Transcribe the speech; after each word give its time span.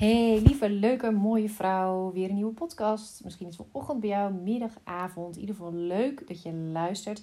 Hey, 0.00 0.40
lieve, 0.44 0.70
leuke, 0.70 1.10
mooie 1.10 1.48
vrouw. 1.48 2.12
Weer 2.12 2.28
een 2.28 2.34
nieuwe 2.34 2.52
podcast. 2.52 3.24
Misschien 3.24 3.46
is 3.46 3.56
het 3.56 3.66
ochtend 3.72 4.00
bij 4.00 4.08
jou, 4.08 4.32
middag, 4.32 4.72
avond. 4.84 5.34
In 5.34 5.40
ieder 5.40 5.54
geval 5.54 5.72
leuk 5.72 6.28
dat 6.28 6.42
je 6.42 6.52
luistert. 6.52 7.22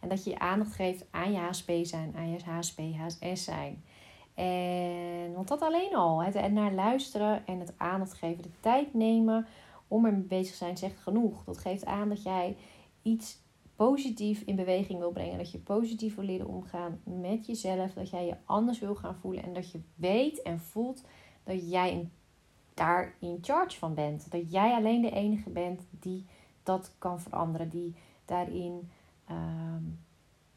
En 0.00 0.08
dat 0.08 0.24
je 0.24 0.30
je 0.30 0.38
aandacht 0.38 0.72
geeft 0.74 1.06
aan 1.10 1.32
je 1.32 1.38
HSP 1.38 1.70
zijn, 1.82 2.14
aan 2.16 2.30
je 2.30 2.38
HSP, 2.44 2.78
HSS 2.78 3.44
zijn. 3.44 3.84
En, 4.34 5.32
want 5.34 5.48
dat 5.48 5.62
alleen 5.62 5.94
al. 5.94 6.22
Het 6.22 6.52
naar 6.52 6.72
luisteren 6.72 7.46
en 7.46 7.60
het 7.60 7.74
aandacht 7.76 8.12
geven, 8.12 8.42
de 8.42 8.60
tijd 8.60 8.94
nemen 8.94 9.46
om 9.88 10.04
er 10.04 10.12
mee 10.12 10.22
bezig 10.22 10.54
zijn, 10.54 10.76
zegt 10.76 10.98
genoeg. 10.98 11.44
Dat 11.44 11.58
geeft 11.58 11.84
aan 11.84 12.08
dat 12.08 12.22
jij 12.22 12.56
iets 13.02 13.38
positief 13.76 14.42
in 14.42 14.56
beweging 14.56 14.98
wil 14.98 15.12
brengen. 15.12 15.38
Dat 15.38 15.50
je 15.50 15.58
positief 15.58 16.14
wil 16.14 16.24
leren 16.24 16.48
omgaan 16.48 17.00
met 17.04 17.46
jezelf. 17.46 17.92
Dat 17.92 18.10
jij 18.10 18.26
je 18.26 18.36
anders 18.44 18.78
wil 18.78 18.94
gaan 18.94 19.16
voelen. 19.16 19.42
En 19.42 19.52
dat 19.52 19.70
je 19.70 19.80
weet 19.94 20.42
en 20.42 20.60
voelt 20.60 21.02
dat 21.48 21.70
jij 21.70 22.08
daar 22.74 23.14
in 23.18 23.38
charge 23.40 23.78
van 23.78 23.94
bent. 23.94 24.30
Dat 24.30 24.52
jij 24.52 24.74
alleen 24.74 25.02
de 25.02 25.10
enige 25.10 25.50
bent 25.50 25.80
die 25.90 26.26
dat 26.62 26.92
kan 26.98 27.20
veranderen. 27.20 27.68
Die 27.68 27.94
daarin 28.24 28.90
ehm, 29.24 29.84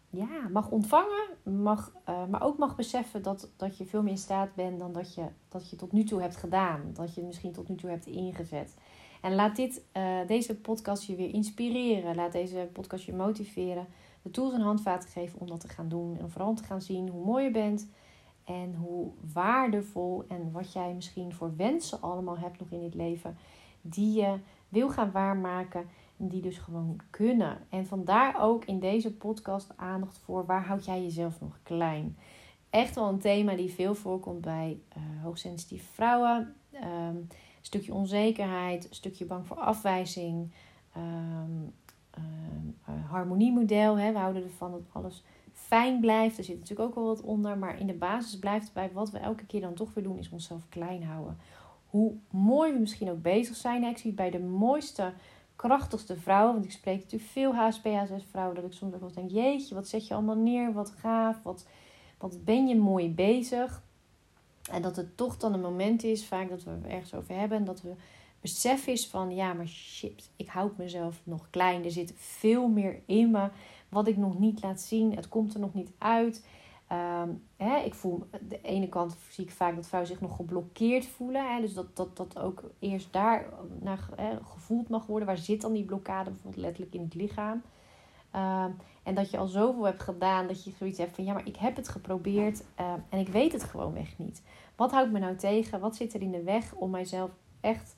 ja, 0.10 0.48
mag 0.52 0.70
ontvangen. 0.70 1.28
Mag, 1.44 1.94
uh, 2.10 2.26
maar 2.26 2.44
ook 2.44 2.58
mag 2.58 2.76
beseffen 2.76 3.24
dat, 3.24 3.50
dat 3.56 3.78
je 3.78 3.86
veel 3.86 4.02
meer 4.02 4.12
in 4.12 4.18
staat 4.18 4.56
bent 4.56 4.80
dan 4.80 4.94
dat 4.94 5.14
je, 5.14 5.26
dat 5.50 5.70
je 5.70 5.76
tot 5.76 5.92
nu 5.92 6.04
toe 6.04 6.22
hebt 6.22 6.36
gedaan. 6.36 6.82
Dat 6.94 7.16
je 7.16 7.22
misschien 7.22 7.52
tot 7.52 7.70
nu 7.70 7.76
toe 7.76 7.90
hebt 7.90 8.06
ingezet. 8.06 8.76
En 9.22 9.36
laat 9.36 9.56
dit, 9.56 9.82
uh, 9.98 10.28
deze 10.28 10.56
podcast 10.56 11.04
je 11.04 11.16
weer 11.16 11.34
inspireren. 11.34 12.16
Laat 12.16 12.32
deze 12.32 12.70
podcast 12.74 13.04
je 13.06 13.14
motiveren. 13.14 13.88
De 14.22 14.32
tools 14.32 14.54
en 14.54 14.62
handvaten 14.62 15.10
geven 15.10 15.40
om 15.40 15.48
dat 15.48 15.60
te 15.60 15.68
gaan 15.68 15.90
doen. 15.90 16.18
En 16.20 16.32
vooral 16.32 16.54
te 16.54 16.64
gaan 16.64 16.82
zien 16.82 17.10
hoe 17.10 17.26
mooi 17.26 17.44
je 17.44 17.52
bent. 17.52 17.88
En 18.46 18.76
hoe 18.76 19.12
waardevol 19.34 20.24
en 20.28 20.52
wat 20.52 20.74
jij 20.74 20.94
misschien 20.94 21.34
voor 21.34 21.56
wensen 21.56 22.02
allemaal 22.02 22.38
hebt 22.38 22.60
nog 22.60 22.70
in 22.72 22.80
dit 22.80 22.94
leven. 22.94 23.38
Die 23.82 24.22
je 24.22 24.38
wil 24.70 24.90
gaan 24.90 25.12
waarmaken. 25.12 25.88
En 26.18 26.28
die 26.28 26.42
dus 26.42 26.58
gewoon 26.58 27.00
kunnen. 27.10 27.58
En 27.70 27.86
vandaar 27.86 28.42
ook 28.42 28.66
in 28.66 28.80
deze 28.80 29.14
podcast 29.14 29.74
aandacht 29.76 30.18
voor 30.18 30.46
waar 30.46 30.66
houd 30.66 30.86
jij 30.86 31.02
jezelf 31.02 31.42
nog 31.42 31.60
klein. 31.64 32.18
Echt 32.70 32.96
wel 32.96 33.10
een 33.10 33.20
thema 33.20 33.56
die 33.56 33.72
veel 33.72 33.96
voorkomt 33.96 34.42
bij 34.42 34.80
uh, 34.98 35.24
hoogsensitieve 35.24 35.94
vrouwen. 35.94 36.56
Um, 36.74 37.28
stukje 37.62 37.94
onzekerheid, 37.94 38.88
stukje 38.90 39.26
bang 39.26 39.48
voor 39.48 39.58
afwijzing. 39.58 40.52
Um, 40.98 41.74
harmoniemodel. 43.12 43.98
Hè. 43.98 44.12
We 44.12 44.18
houden 44.18 44.44
ervan 44.44 44.72
dat 44.72 44.82
alles 44.92 45.24
fijn 45.72 46.00
blijft. 46.00 46.38
Er 46.38 46.44
zit 46.44 46.60
natuurlijk 46.60 46.90
ook 46.90 46.96
wel 46.96 47.06
wat 47.06 47.22
onder. 47.22 47.58
Maar 47.58 47.80
in 47.80 47.88
de 47.88 47.94
basis 47.94 48.40
blijft 48.40 48.74
bij 48.74 48.92
wat 48.94 49.12
we 49.12 49.18
elke 49.18 49.46
keer 49.46 49.62
dan 49.62 49.74
toch 49.74 49.94
weer 49.94 50.04
doen, 50.04 50.18
is 50.18 50.30
onszelf 50.30 50.62
klein 50.70 51.04
houden. 51.04 51.38
Hoe 51.90 52.14
mooi 52.30 52.74
we 52.74 52.80
misschien 52.80 53.10
ook 53.10 53.22
bezig 53.22 53.56
zijn. 53.56 53.84
Ik 53.84 53.98
zie 53.98 54.12
bij 54.12 54.30
de 54.30 54.40
mooiste, 54.40 55.14
krachtigste 55.56 56.18
vrouwen. 56.18 56.54
Want 56.54 56.66
ik 56.66 56.72
spreek 56.72 57.02
natuurlijk 57.02 57.32
veel 57.32 57.56
HSP, 57.56 57.86
HSS 57.86 58.26
vrouwen. 58.30 58.56
Dat 58.56 58.66
ik 58.66 58.74
soms 58.74 58.94
ook 58.94 59.00
wel 59.00 59.14
denk, 59.14 59.32
jeetje, 59.32 59.76
wat 59.76 59.88
zet 59.88 60.08
je 60.08 60.14
allemaal 60.14 60.36
neer? 60.36 60.74
Wat 60.74 60.94
gaaf. 60.98 61.44
Wat, 61.44 61.66
wat 62.18 62.46
ben 62.46 62.68
je 62.68 62.76
mooi 62.76 63.10
bezig. 63.10 63.84
En 64.72 64.82
dat 64.82 64.96
het 64.96 65.18
toch 65.18 65.38
dan 65.38 65.54
een 65.54 65.62
moment 65.62 66.04
is, 66.04 66.26
vaak 66.26 66.50
dat 66.50 66.64
we 66.64 66.72
ergens 66.88 67.14
over 67.14 67.36
hebben. 67.36 67.58
En 67.58 67.66
dat 67.66 67.82
we 67.82 67.94
besef 68.42 68.88
is 68.88 69.08
van, 69.08 69.36
ja, 69.36 69.54
maar 69.54 69.68
shit, 69.68 70.30
ik 70.36 70.48
houd 70.48 70.78
mezelf 70.78 71.22
nog 71.24 71.48
klein. 71.50 71.84
Er 71.84 71.92
zit 71.92 72.14
veel 72.16 72.68
meer 72.68 73.02
in 73.06 73.32
me 73.32 73.50
wat 73.92 74.08
ik 74.08 74.18
nog 74.18 74.40
niet 74.40 74.62
laat 74.64 74.82
zien. 74.82 75.16
Het 75.16 75.28
komt 75.28 75.54
er 75.54 75.60
nog 75.60 75.74
niet 75.74 75.92
uit. 75.98 76.46
Um, 76.92 77.44
hè, 77.58 77.78
ik 77.78 77.94
voel, 77.94 78.24
de 78.48 78.62
ene 78.62 78.90
kant 78.90 79.16
zie 79.30 79.44
ik 79.44 79.52
vaak 79.52 79.76
dat 79.76 79.88
vrouwen 79.88 80.12
zich 80.12 80.22
nog 80.22 80.36
geblokkeerd 80.36 81.06
voelen. 81.06 81.54
Hè, 81.54 81.62
dus 81.62 81.74
dat, 81.74 81.96
dat 81.96 82.18
dat 82.18 82.40
ook 82.40 82.64
eerst 82.80 83.14
daar 83.14 83.46
naar 83.80 84.10
hè, 84.16 84.38
gevoeld 84.44 84.90
mag 84.90 85.06
worden. 85.06 85.28
Waar 85.28 85.38
zit 85.38 85.62
dan 85.62 85.74
die 85.74 85.86
blokkade 85.86 86.30
bijvoorbeeld 86.30 86.64
letterlijk 86.64 86.94
in 86.94 87.02
het 87.02 87.14
lichaam? 87.14 87.62
Um, 88.36 88.76
en 89.04 89.16
dat 89.16 89.32
je 89.32 89.38
al 89.38 89.48
zoveel 89.48 89.84
hebt 89.84 90.04
gedaan 90.04 90.48
dat 90.48 90.64
je 90.64 90.72
zoiets 90.78 90.98
hebt 90.98 91.16
van 91.16 91.24
ja, 91.24 91.34
maar 91.34 91.48
ik 91.48 91.56
heb 91.56 91.76
het 91.76 91.88
geprobeerd 91.88 92.64
uh, 92.80 92.94
en 93.10 93.20
ik 93.20 93.28
weet 93.28 93.52
het 93.52 93.64
gewoon 93.64 93.96
echt 93.96 94.18
niet. 94.18 94.42
Wat 94.76 94.92
houdt 94.92 95.12
me 95.12 95.20
nou 95.20 95.36
tegen? 95.36 95.80
Wat 95.80 95.96
zit 95.96 96.14
er 96.14 96.22
in 96.22 96.32
de 96.32 96.44
weg 96.44 96.74
om 96.74 96.90
mijzelf 96.90 97.32
echt, 97.60 97.96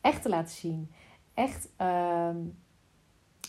echt 0.00 0.22
te 0.22 0.28
laten 0.28 0.54
zien? 0.54 0.90
Echt 1.34 1.68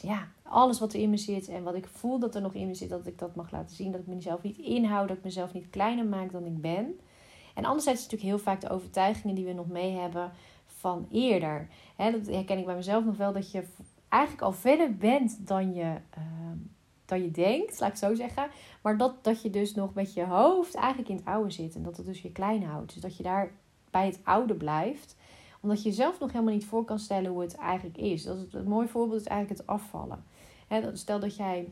ja, 0.01 0.27
alles 0.43 0.79
wat 0.79 0.93
er 0.93 0.99
in 0.99 1.09
me 1.09 1.17
zit 1.17 1.47
en 1.47 1.63
wat 1.63 1.75
ik 1.75 1.87
voel 1.87 2.19
dat 2.19 2.35
er 2.35 2.41
nog 2.41 2.53
in 2.53 2.67
me 2.67 2.73
zit, 2.73 2.89
dat 2.89 3.07
ik 3.07 3.19
dat 3.19 3.35
mag 3.35 3.51
laten 3.51 3.75
zien. 3.75 3.91
Dat 3.91 4.01
ik 4.01 4.07
mezelf 4.07 4.41
niet 4.41 4.57
inhoud, 4.57 5.07
dat 5.07 5.17
ik 5.17 5.23
mezelf 5.23 5.53
niet 5.53 5.69
kleiner 5.69 6.05
maak 6.05 6.31
dan 6.31 6.45
ik 6.45 6.61
ben. 6.61 6.99
En 7.55 7.65
anderzijds 7.65 7.99
is 7.99 8.05
natuurlijk 8.05 8.35
heel 8.35 8.43
vaak 8.43 8.61
de 8.61 8.69
overtuigingen 8.69 9.35
die 9.35 9.45
we 9.45 9.53
nog 9.53 9.67
mee 9.67 9.91
hebben 9.91 10.31
van 10.65 11.07
eerder. 11.11 11.67
He, 11.95 12.11
dat 12.11 12.27
herken 12.27 12.57
ik 12.57 12.65
bij 12.65 12.75
mezelf 12.75 13.05
nog 13.05 13.17
wel, 13.17 13.33
dat 13.33 13.51
je 13.51 13.63
eigenlijk 14.09 14.43
al 14.43 14.53
verder 14.53 14.97
bent 14.97 15.47
dan 15.47 15.73
je, 15.73 15.95
uh, 16.17 16.23
dan 17.05 17.21
je 17.21 17.31
denkt, 17.31 17.79
laat 17.79 17.89
ik 17.89 17.95
zo 17.95 18.16
zeggen. 18.16 18.49
Maar 18.81 18.97
dat, 18.97 19.23
dat 19.23 19.41
je 19.41 19.49
dus 19.49 19.75
nog 19.75 19.93
met 19.93 20.13
je 20.13 20.25
hoofd 20.25 20.75
eigenlijk 20.75 21.09
in 21.09 21.16
het 21.16 21.25
oude 21.25 21.51
zit 21.51 21.75
en 21.75 21.83
dat 21.83 21.97
het 21.97 22.05
dus 22.05 22.21
je 22.21 22.31
klein 22.31 22.63
houdt. 22.63 22.93
Dus 22.93 23.01
dat 23.01 23.17
je 23.17 23.23
daar 23.23 23.51
bij 23.89 24.05
het 24.05 24.19
oude 24.23 24.55
blijft 24.55 25.16
omdat 25.59 25.84
je 25.84 25.92
zelf 25.92 26.20
nog 26.20 26.31
helemaal 26.31 26.53
niet 26.53 26.66
voor 26.66 26.86
kan 26.86 27.00
stellen 27.00 27.31
hoe 27.31 27.42
het 27.42 27.56
eigenlijk 27.56 27.97
is. 27.97 28.24
Dat 28.24 28.38
is 28.38 28.53
het, 28.53 28.68
mooi 28.68 28.88
voorbeeld 28.88 29.22
is 29.22 29.28
eigenlijk 29.28 29.59
het 29.59 29.70
afvallen. 29.70 30.24
stel 30.94 31.20
dat 31.20 31.36
jij 31.36 31.68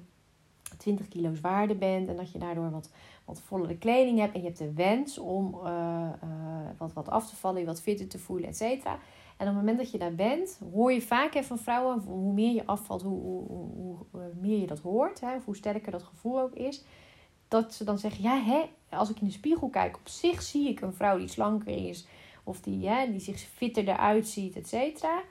20 0.77 1.07
kilo 1.07 1.33
zwaarder 1.33 1.77
bent 1.77 2.07
en 2.07 2.15
dat 2.15 2.31
je 2.31 2.39
daardoor 2.39 2.71
wat, 2.71 2.89
wat 3.25 3.41
vollere 3.41 3.77
kleding 3.77 4.19
hebt. 4.19 4.33
En 4.33 4.39
je 4.39 4.45
hebt 4.45 4.57
de 4.57 4.73
wens 4.73 5.17
om 5.17 5.55
uh, 5.55 6.09
uh, 6.23 6.69
wat, 6.77 6.93
wat 6.93 7.09
af 7.09 7.29
te 7.29 7.35
vallen, 7.35 7.59
je 7.59 7.65
wat 7.65 7.81
fitter 7.81 8.07
te 8.07 8.19
voelen, 8.19 8.49
et 8.49 8.57
cetera. 8.57 8.99
En 9.37 9.47
op 9.47 9.53
het 9.53 9.65
moment 9.65 9.77
dat 9.77 9.91
je 9.91 9.97
daar 9.97 10.15
bent, 10.15 10.59
hoor 10.73 10.91
je 10.91 11.01
vaak 11.01 11.43
van 11.43 11.57
vrouwen, 11.57 11.99
hoe 11.99 12.33
meer 12.33 12.53
je 12.53 12.65
afvalt, 12.65 13.01
hoe, 13.01 13.21
hoe, 13.21 13.43
hoe, 13.47 13.95
hoe 14.11 14.31
meer 14.39 14.59
je 14.59 14.67
dat 14.67 14.79
hoort. 14.79 15.19
Hè, 15.19 15.35
of 15.35 15.45
hoe 15.45 15.55
sterker 15.55 15.91
dat 15.91 16.03
gevoel 16.03 16.39
ook 16.39 16.53
is. 16.53 16.83
Dat 17.47 17.73
ze 17.73 17.83
dan 17.83 17.99
zeggen, 17.99 18.23
ja 18.23 18.41
hè, 18.41 18.69
als 18.89 19.09
ik 19.09 19.19
in 19.19 19.25
de 19.25 19.31
spiegel 19.31 19.69
kijk, 19.69 19.95
op 19.95 20.07
zich 20.07 20.41
zie 20.41 20.69
ik 20.69 20.81
een 20.81 20.93
vrouw 20.93 21.17
die 21.17 21.27
slanker 21.27 21.87
is 21.87 22.07
of 22.47 22.61
die, 22.61 22.79
ja, 22.79 23.05
die 23.05 23.19
zich 23.19 23.39
fitter 23.39 23.87
eruit 23.87 24.27
ziet, 24.27 24.55
et 24.55 24.67
cetera. 24.67 25.21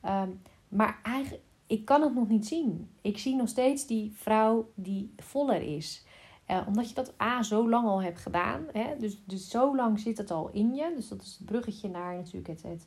Ehm, 0.00 0.30
maar 0.68 0.98
eigenlijk, 1.02 1.42
ik 1.66 1.84
kan 1.84 2.02
het 2.02 2.14
nog 2.14 2.28
niet 2.28 2.46
zien. 2.46 2.88
Ik 3.00 3.18
zie 3.18 3.34
nog 3.34 3.48
steeds 3.48 3.86
die 3.86 4.12
vrouw 4.14 4.70
die 4.74 5.12
voller 5.16 5.62
is. 5.76 6.04
Uh, 6.50 6.60
omdat 6.66 6.88
je 6.88 6.94
dat 6.94 7.20
A 7.20 7.42
zo 7.42 7.68
lang 7.68 7.86
al 7.86 8.02
hebt 8.02 8.18
gedaan. 8.18 8.64
Hè? 8.72 8.96
Dus, 8.98 9.22
dus 9.24 9.50
zo 9.50 9.76
lang 9.76 10.00
zit 10.00 10.18
het 10.18 10.30
al 10.30 10.50
in 10.52 10.74
je. 10.74 10.92
Dus 10.96 11.08
dat 11.08 11.22
is 11.22 11.36
het 11.38 11.46
bruggetje 11.46 11.88
naar 11.88 12.14
natuurlijk 12.14 12.46
het, 12.46 12.62
het 12.62 12.86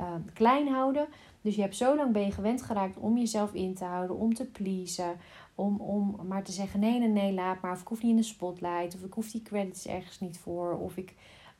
uh, 0.00 0.14
klein 0.32 0.68
houden. 0.68 1.06
Dus 1.40 1.54
je 1.54 1.60
hebt 1.60 1.76
zo 1.76 1.96
lang 1.96 2.12
ben 2.12 2.22
je 2.22 2.32
gewend 2.32 2.62
geraakt 2.62 2.96
om 2.96 3.18
jezelf 3.18 3.54
in 3.54 3.74
te 3.74 3.84
houden, 3.84 4.16
om 4.16 4.34
te 4.34 4.44
pleasen. 4.44 5.16
Om, 5.54 5.80
om 5.80 6.16
maar 6.26 6.42
te 6.44 6.52
zeggen 6.52 6.80
nee, 6.80 6.98
nee, 6.98 7.08
nee, 7.08 7.32
laat 7.32 7.60
maar. 7.60 7.72
Of 7.72 7.80
ik 7.80 7.88
hoef 7.88 8.02
niet 8.02 8.10
in 8.10 8.16
de 8.16 8.22
spotlight. 8.22 8.94
Of 8.94 9.02
ik 9.02 9.12
hoef 9.12 9.30
die 9.30 9.42
credits 9.42 9.86
ergens 9.86 10.20
niet 10.20 10.38
voor. 10.38 10.78
Of 10.78 10.96
ik... 10.96 11.14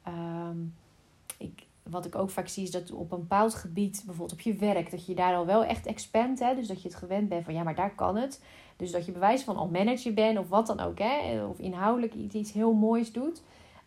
Um, 0.09 0.75
wat 1.83 2.05
ik 2.05 2.15
ook 2.15 2.31
vaak 2.31 2.49
zie 2.49 2.63
is 2.63 2.71
dat 2.71 2.93
op 2.93 3.13
een 3.13 3.21
bepaald 3.21 3.55
gebied, 3.55 4.03
bijvoorbeeld 4.07 4.39
op 4.39 4.45
je 4.45 4.55
werk, 4.55 4.91
dat 4.91 5.07
je 5.07 5.15
daar 5.15 5.35
al 5.35 5.47
wel 5.47 5.65
echt 5.65 5.87
expand, 5.87 6.39
hè, 6.39 6.55
dus 6.55 6.67
dat 6.67 6.83
je 6.83 6.89
het 6.89 6.97
gewend 6.97 7.29
bent 7.29 7.45
van 7.45 7.55
ja, 7.55 7.63
maar 7.63 7.75
daar 7.75 7.95
kan 7.95 8.17
het. 8.17 8.43
Dus 8.77 8.91
dat 8.91 9.07
je 9.07 9.13
bewijs 9.13 9.43
van 9.43 9.57
al 9.57 9.69
manager 9.69 10.15
bent 10.15 10.39
of 10.39 10.49
wat 10.49 10.67
dan 10.67 10.81
ook, 10.81 10.99
hè, 10.99 11.45
of 11.45 11.59
inhoudelijk 11.59 12.15
iets, 12.15 12.35
iets 12.35 12.53
heel 12.53 12.73
moois 12.73 13.13
doet. 13.13 13.43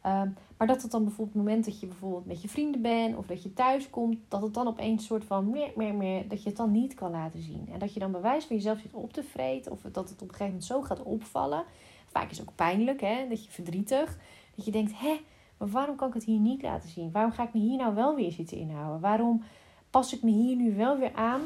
Um, 0.06 0.36
maar 0.58 0.68
dat 0.68 0.82
het 0.82 0.92
dan 0.92 1.04
bijvoorbeeld 1.04 1.36
het 1.38 1.46
moment 1.46 1.66
dat 1.66 1.80
je 1.80 1.88
bijvoorbeeld 1.88 2.26
met 2.26 2.42
je 2.42 2.48
vrienden 2.48 2.82
bent 2.82 3.18
of 3.18 3.26
dat 3.26 3.44
je 3.44 3.54
thuis 3.54 3.90
komt, 3.90 4.18
dat 4.28 4.42
het 4.42 4.54
dan 4.54 4.68
opeens 4.68 5.06
soort 5.06 5.24
van 5.24 5.50
meer, 5.50 5.72
meer, 5.76 5.94
meer, 5.94 6.28
dat 6.28 6.44
je 6.44 6.48
het 6.48 6.58
dan 6.58 6.72
niet 6.72 6.94
kan 6.94 7.12
laten 7.12 7.42
zien. 7.42 7.70
En 7.72 7.80
dat 7.80 7.94
je 7.94 8.00
dan 8.00 8.12
bewijs 8.12 8.46
van 8.46 8.56
jezelf 8.56 8.80
zit 8.80 8.94
op 8.94 9.14
te 9.14 9.24
vreten 9.24 9.72
of 9.72 9.82
dat 9.82 10.10
het 10.10 10.22
op 10.22 10.28
een 10.28 10.36
gegeven 10.36 10.46
moment 10.46 10.64
zo 10.64 10.82
gaat 10.82 11.04
opvallen. 11.04 11.64
Vaak 12.08 12.32
is 12.32 12.38
het 12.38 12.50
ook 12.50 12.56
pijnlijk, 12.56 13.02
hè, 13.02 13.28
dat 13.30 13.46
je 13.46 13.52
verdrietig, 13.52 14.18
dat 14.56 14.66
je 14.66 14.72
denkt, 14.72 14.92
hè, 15.00 15.20
maar 15.58 15.68
waarom 15.68 15.96
kan 15.96 16.08
ik 16.08 16.14
het 16.14 16.24
hier 16.24 16.40
niet 16.40 16.62
laten 16.62 16.90
zien? 16.90 17.12
Waarom 17.12 17.32
ga 17.32 17.44
ik 17.44 17.54
me 17.54 17.60
hier 17.60 17.78
nou 17.78 17.96
wel 17.96 18.16
weer 18.16 18.32
zitten 18.32 18.58
inhouden? 18.58 19.00
Waarom 19.00 19.44
pas 19.90 20.14
ik 20.14 20.24
me 20.24 20.32
hier 20.32 20.56
nu 20.56 20.76
wel 20.76 20.98
weer 20.98 21.14
aan? 21.14 21.42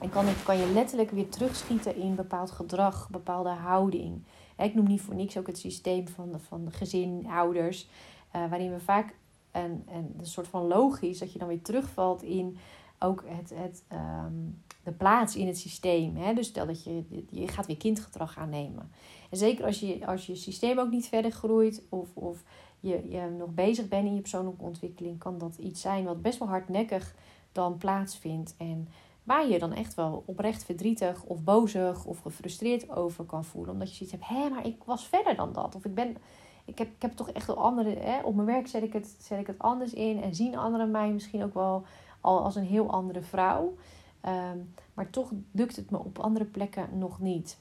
En 0.00 0.10
kan, 0.10 0.28
ik, 0.28 0.36
kan 0.44 0.58
je 0.58 0.72
letterlijk 0.72 1.10
weer 1.10 1.28
terugschieten 1.28 1.96
in 1.96 2.14
bepaald 2.14 2.50
gedrag, 2.50 3.10
bepaalde 3.10 3.48
houding. 3.48 4.22
Ik 4.58 4.74
noem 4.74 4.86
niet 4.86 5.00
voor 5.00 5.14
niks 5.14 5.36
ook 5.36 5.46
het 5.46 5.58
systeem 5.58 6.08
van, 6.08 6.40
van 6.40 6.68
gezin, 6.72 7.26
ouders. 7.30 7.88
Uh, 8.36 8.48
waarin 8.48 8.72
we 8.72 8.80
vaak 8.80 9.14
een, 9.52 9.86
een, 9.88 10.26
soort 10.26 10.48
van 10.48 10.66
logisch 10.66 11.18
dat 11.18 11.32
je 11.32 11.38
dan 11.38 11.48
weer 11.48 11.62
terugvalt 11.62 12.22
in 12.22 12.56
ook 12.98 13.24
het, 13.26 13.52
het, 13.54 13.84
um, 13.92 14.62
de 14.82 14.92
plaats 14.92 15.36
in 15.36 15.46
het 15.46 15.58
systeem. 15.58 16.16
Hè? 16.16 16.34
Dus 16.34 16.46
stel 16.46 16.66
dat 16.66 16.84
je, 16.84 17.24
je 17.30 17.48
gaat 17.48 17.66
weer 17.66 17.76
kindgedrag 17.76 18.38
aannemen. 18.38 18.90
En 19.30 19.36
zeker 19.36 19.64
als 19.64 19.80
je, 19.80 20.06
als 20.06 20.26
je 20.26 20.36
systeem 20.36 20.78
ook 20.78 20.90
niet 20.90 21.06
verder 21.06 21.30
groeit 21.30 21.82
of, 21.88 22.08
of 22.14 22.42
je, 22.84 23.08
je 23.08 23.34
nog 23.38 23.54
bezig 23.54 23.88
bent 23.88 24.06
in 24.06 24.14
je 24.14 24.20
persoonlijke 24.20 24.62
ontwikkeling, 24.62 25.18
kan 25.18 25.38
dat 25.38 25.56
iets 25.56 25.80
zijn 25.80 26.04
wat 26.04 26.22
best 26.22 26.38
wel 26.38 26.48
hardnekkig 26.48 27.14
dan 27.52 27.76
plaatsvindt. 27.76 28.54
En 28.58 28.88
waar 29.22 29.48
je 29.48 29.58
dan 29.58 29.72
echt 29.72 29.94
wel 29.94 30.22
oprecht 30.26 30.64
verdrietig 30.64 31.24
of 31.24 31.42
bozig 31.42 32.04
of 32.04 32.18
gefrustreerd 32.18 32.90
over 32.90 33.24
kan 33.24 33.44
voelen. 33.44 33.72
Omdat 33.72 33.88
je 33.88 33.94
zoiets 33.94 34.12
hebt, 34.12 34.28
hé, 34.28 34.48
maar 34.54 34.66
ik 34.66 34.82
was 34.84 35.06
verder 35.06 35.36
dan 35.36 35.52
dat. 35.52 35.74
Of 35.74 35.84
ik 35.84 35.94
ben, 35.94 36.16
ik 36.64 36.78
heb, 36.78 36.88
ik 36.88 37.02
heb 37.02 37.12
toch 37.12 37.30
echt 37.30 37.46
wel 37.46 37.58
andere. 37.58 37.90
Hè, 37.90 38.20
op 38.22 38.34
mijn 38.34 38.46
werk 38.46 38.66
zet 38.66 38.82
ik, 38.82 38.92
het, 38.92 39.16
zet 39.18 39.40
ik 39.40 39.46
het 39.46 39.58
anders 39.58 39.92
in. 39.92 40.22
En 40.22 40.34
zien 40.34 40.56
anderen 40.56 40.90
mij 40.90 41.10
misschien 41.12 41.44
ook 41.44 41.54
wel 41.54 41.84
al 42.20 42.44
als 42.44 42.56
een 42.56 42.66
heel 42.66 42.90
andere 42.90 43.22
vrouw. 43.22 43.74
Ehm, 44.20 44.58
maar 44.94 45.10
toch 45.10 45.32
lukt 45.50 45.76
het 45.76 45.90
me 45.90 45.98
op 45.98 46.18
andere 46.18 46.44
plekken 46.44 46.98
nog 46.98 47.20
niet. 47.20 47.58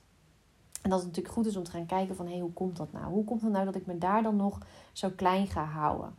En 0.83 0.89
dat 0.89 0.99
het 0.99 1.07
natuurlijk 1.07 1.35
goed 1.35 1.45
is 1.45 1.57
om 1.57 1.63
te 1.63 1.71
gaan 1.71 1.85
kijken 1.85 2.15
van 2.15 2.25
hé, 2.25 2.31
hey, 2.31 2.41
hoe 2.41 2.53
komt 2.53 2.77
dat 2.77 2.91
nou? 2.91 3.11
Hoe 3.11 3.23
komt 3.23 3.41
het 3.41 3.51
nou 3.51 3.65
dat 3.65 3.75
ik 3.75 3.85
me 3.85 3.97
daar 3.97 4.23
dan 4.23 4.35
nog 4.35 4.57
zo 4.91 5.09
klein 5.15 5.47
ga 5.47 5.63
houden? 5.63 6.15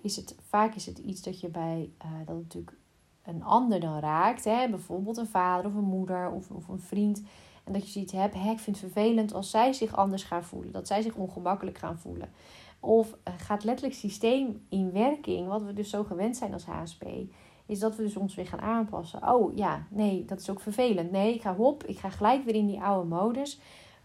Is 0.00 0.16
het, 0.16 0.36
vaak 0.48 0.74
is 0.74 0.86
het 0.86 0.98
iets 0.98 1.22
dat 1.22 1.40
je 1.40 1.48
bij 1.48 1.90
uh, 2.04 2.26
dat 2.26 2.36
natuurlijk 2.36 2.76
een 3.24 3.42
ander 3.42 3.80
dan 3.80 3.98
raakt. 3.98 4.44
Hè? 4.44 4.68
Bijvoorbeeld 4.68 5.16
een 5.16 5.26
vader 5.26 5.66
of 5.66 5.74
een 5.74 5.84
moeder 5.84 6.30
of, 6.30 6.50
of 6.50 6.68
een 6.68 6.80
vriend. 6.80 7.22
En 7.64 7.72
dat 7.72 7.84
je 7.84 7.90
zoiets 7.90 8.12
hebt, 8.12 8.34
hè, 8.34 8.50
ik 8.50 8.58
vind 8.58 8.80
het 8.80 8.92
vervelend 8.92 9.34
als 9.34 9.50
zij 9.50 9.72
zich 9.72 9.96
anders 9.96 10.22
gaan 10.22 10.44
voelen. 10.44 10.72
Dat 10.72 10.86
zij 10.86 11.02
zich 11.02 11.14
ongemakkelijk 11.14 11.78
gaan 11.78 11.98
voelen. 11.98 12.30
Of 12.80 13.16
uh, 13.28 13.34
gaat 13.36 13.64
letterlijk 13.64 13.98
systeem 13.98 14.66
in 14.68 14.92
werking, 14.92 15.48
wat 15.48 15.62
we 15.62 15.72
dus 15.72 15.90
zo 15.90 16.04
gewend 16.04 16.36
zijn 16.36 16.52
als 16.52 16.64
HSP, 16.64 17.04
is 17.66 17.78
dat 17.78 17.96
we 17.96 18.02
dus 18.02 18.16
ons 18.16 18.34
weer 18.34 18.46
gaan 18.46 18.60
aanpassen. 18.60 19.32
Oh 19.32 19.56
ja, 19.56 19.86
nee, 19.90 20.24
dat 20.24 20.40
is 20.40 20.50
ook 20.50 20.60
vervelend. 20.60 21.10
Nee, 21.10 21.34
ik 21.34 21.42
ga 21.42 21.54
hop, 21.54 21.84
ik 21.84 21.98
ga 21.98 22.10
gelijk 22.10 22.44
weer 22.44 22.54
in 22.54 22.66
die 22.66 22.80
oude 22.80 23.08
modus. 23.08 23.60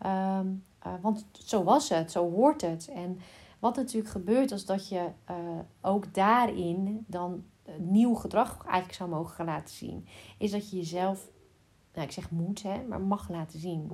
Um, 0.06 0.64
uh, 0.88 0.94
want 1.02 1.26
zo 1.32 1.64
was 1.64 1.90
het, 1.90 2.12
zo 2.12 2.32
hoort 2.32 2.62
het. 2.62 2.90
En 2.94 3.20
wat 3.60 3.76
natuurlijk 3.76 4.12
gebeurt 4.12 4.52
is 4.52 4.66
dat 4.66 4.90
je 4.90 5.08
uh, 5.30 5.36
ook 5.82 6.14
daarin 6.14 7.06
dan 7.08 7.44
nieuw 7.78 8.14
gedrag 8.14 8.64
eigenlijk 8.64 8.94
zou 8.94 9.10
mogen 9.10 9.36
gaan 9.36 9.46
laten 9.46 9.76
zien. 9.76 10.08
Is 10.38 10.52
dat 10.52 10.70
je 10.70 10.78
jezelf, 10.78 11.30
nou 11.94 12.06
ik 12.06 12.12
zeg 12.12 12.32
moet, 12.32 12.64
hè, 12.64 12.84
maar 12.84 13.02
mag 13.02 13.30
laten 13.30 13.60
zien. 13.60 13.92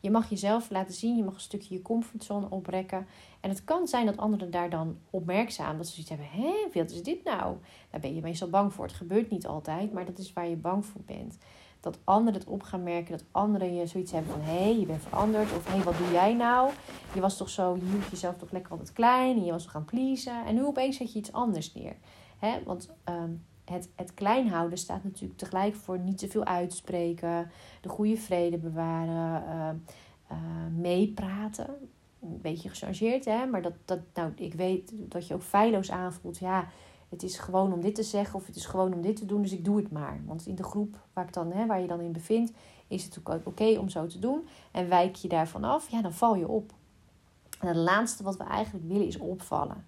Je 0.00 0.10
mag 0.10 0.30
jezelf 0.30 0.70
laten 0.70 0.94
zien, 0.94 1.16
je 1.16 1.24
mag 1.24 1.34
een 1.34 1.40
stukje 1.40 1.74
je 1.74 1.82
comfortzone 1.82 2.50
oprekken. 2.50 3.06
En 3.40 3.50
het 3.50 3.64
kan 3.64 3.86
zijn 3.86 4.06
dat 4.06 4.16
anderen 4.16 4.50
daar 4.50 4.70
dan 4.70 4.98
opmerkzaam, 5.10 5.76
dat 5.76 5.86
ze 5.86 5.92
zoiets 5.92 6.10
hebben, 6.10 6.28
hé, 6.30 6.80
wat 6.80 6.90
is 6.90 7.02
dit 7.02 7.24
nou? 7.24 7.56
Daar 7.90 8.00
ben 8.00 8.14
je 8.14 8.20
meestal 8.20 8.50
bang 8.50 8.72
voor. 8.72 8.84
Het 8.84 8.94
gebeurt 8.94 9.30
niet 9.30 9.46
altijd, 9.46 9.92
maar 9.92 10.04
dat 10.04 10.18
is 10.18 10.32
waar 10.32 10.48
je 10.48 10.56
bang 10.56 10.86
voor 10.86 11.02
bent. 11.06 11.38
Dat 11.80 11.98
anderen 12.04 12.40
het 12.40 12.48
op 12.48 12.62
gaan 12.62 12.82
merken, 12.82 13.10
dat 13.10 13.26
anderen 13.30 13.74
je 13.74 13.86
zoiets 13.86 14.12
hebben 14.12 14.32
van, 14.32 14.40
hé, 14.40 14.62
hey, 14.62 14.78
je 14.78 14.86
bent 14.86 15.02
veranderd. 15.02 15.52
Of 15.56 15.66
hé, 15.66 15.72
hey, 15.74 15.82
wat 15.82 15.98
doe 15.98 16.10
jij 16.12 16.34
nou? 16.34 16.70
Je 17.14 17.20
was 17.20 17.36
toch 17.36 17.48
zo, 17.48 17.76
je 17.76 17.84
hield 17.84 18.10
jezelf 18.10 18.36
toch 18.36 18.50
lekker 18.50 18.70
altijd 18.70 18.92
klein 18.92 19.36
en 19.36 19.44
je 19.44 19.52
was 19.52 19.62
toch 19.62 19.72
gaan 19.72 19.84
pleasen. 19.84 20.46
En 20.46 20.54
nu 20.54 20.64
opeens 20.64 20.96
zet 20.96 21.12
je 21.12 21.18
iets 21.18 21.32
anders 21.32 21.74
neer. 21.74 21.96
Hè? 22.38 22.62
Want 22.64 22.90
um, 23.08 23.44
het, 23.64 23.88
het 23.94 24.14
klein 24.14 24.48
houden 24.48 24.78
staat 24.78 25.04
natuurlijk 25.04 25.38
tegelijk 25.38 25.74
voor 25.74 25.98
niet 25.98 26.18
te 26.18 26.28
veel 26.28 26.44
uitspreken, 26.44 27.50
de 27.80 27.88
goede 27.88 28.16
vrede 28.16 28.58
bewaren, 28.58 29.42
uh, 29.48 29.70
uh, 30.30 30.38
meepraten. 30.76 31.66
Een 32.22 32.40
beetje 32.40 32.68
gechargeerd, 32.68 33.24
hè? 33.24 33.46
maar 33.46 33.62
dat, 33.62 33.72
dat, 33.84 34.00
nou, 34.14 34.32
ik 34.36 34.54
weet 34.54 34.92
dat 34.94 35.26
je 35.26 35.34
ook 35.34 35.42
feilloos 35.42 35.90
aanvoelt. 35.90 36.38
Ja, 36.38 36.68
het 37.08 37.22
is 37.22 37.38
gewoon 37.38 37.72
om 37.72 37.80
dit 37.80 37.94
te 37.94 38.02
zeggen 38.02 38.34
of 38.34 38.46
het 38.46 38.56
is 38.56 38.66
gewoon 38.66 38.94
om 38.94 39.00
dit 39.00 39.16
te 39.16 39.26
doen, 39.26 39.42
dus 39.42 39.52
ik 39.52 39.64
doe 39.64 39.76
het 39.76 39.90
maar. 39.90 40.20
Want 40.26 40.46
in 40.46 40.54
de 40.54 40.62
groep 40.62 40.96
waar, 41.12 41.24
ik 41.24 41.32
dan, 41.32 41.52
hè, 41.52 41.66
waar 41.66 41.80
je 41.80 41.86
dan 41.86 42.00
in 42.00 42.12
bevindt, 42.12 42.52
is 42.86 43.04
het 43.04 43.18
ook 43.18 43.46
oké 43.46 43.78
om 43.78 43.88
zo 43.88 44.06
te 44.06 44.18
doen. 44.18 44.48
En 44.70 44.88
wijk 44.88 45.14
je 45.14 45.28
daarvan 45.28 45.64
af, 45.64 45.90
ja, 45.90 46.02
dan 46.02 46.12
val 46.12 46.34
je 46.34 46.48
op. 46.48 46.72
En 47.60 47.68
het 47.68 47.76
laatste 47.76 48.22
wat 48.22 48.36
we 48.36 48.44
eigenlijk 48.44 48.88
willen 48.88 49.06
is 49.06 49.18
opvallen. 49.18 49.84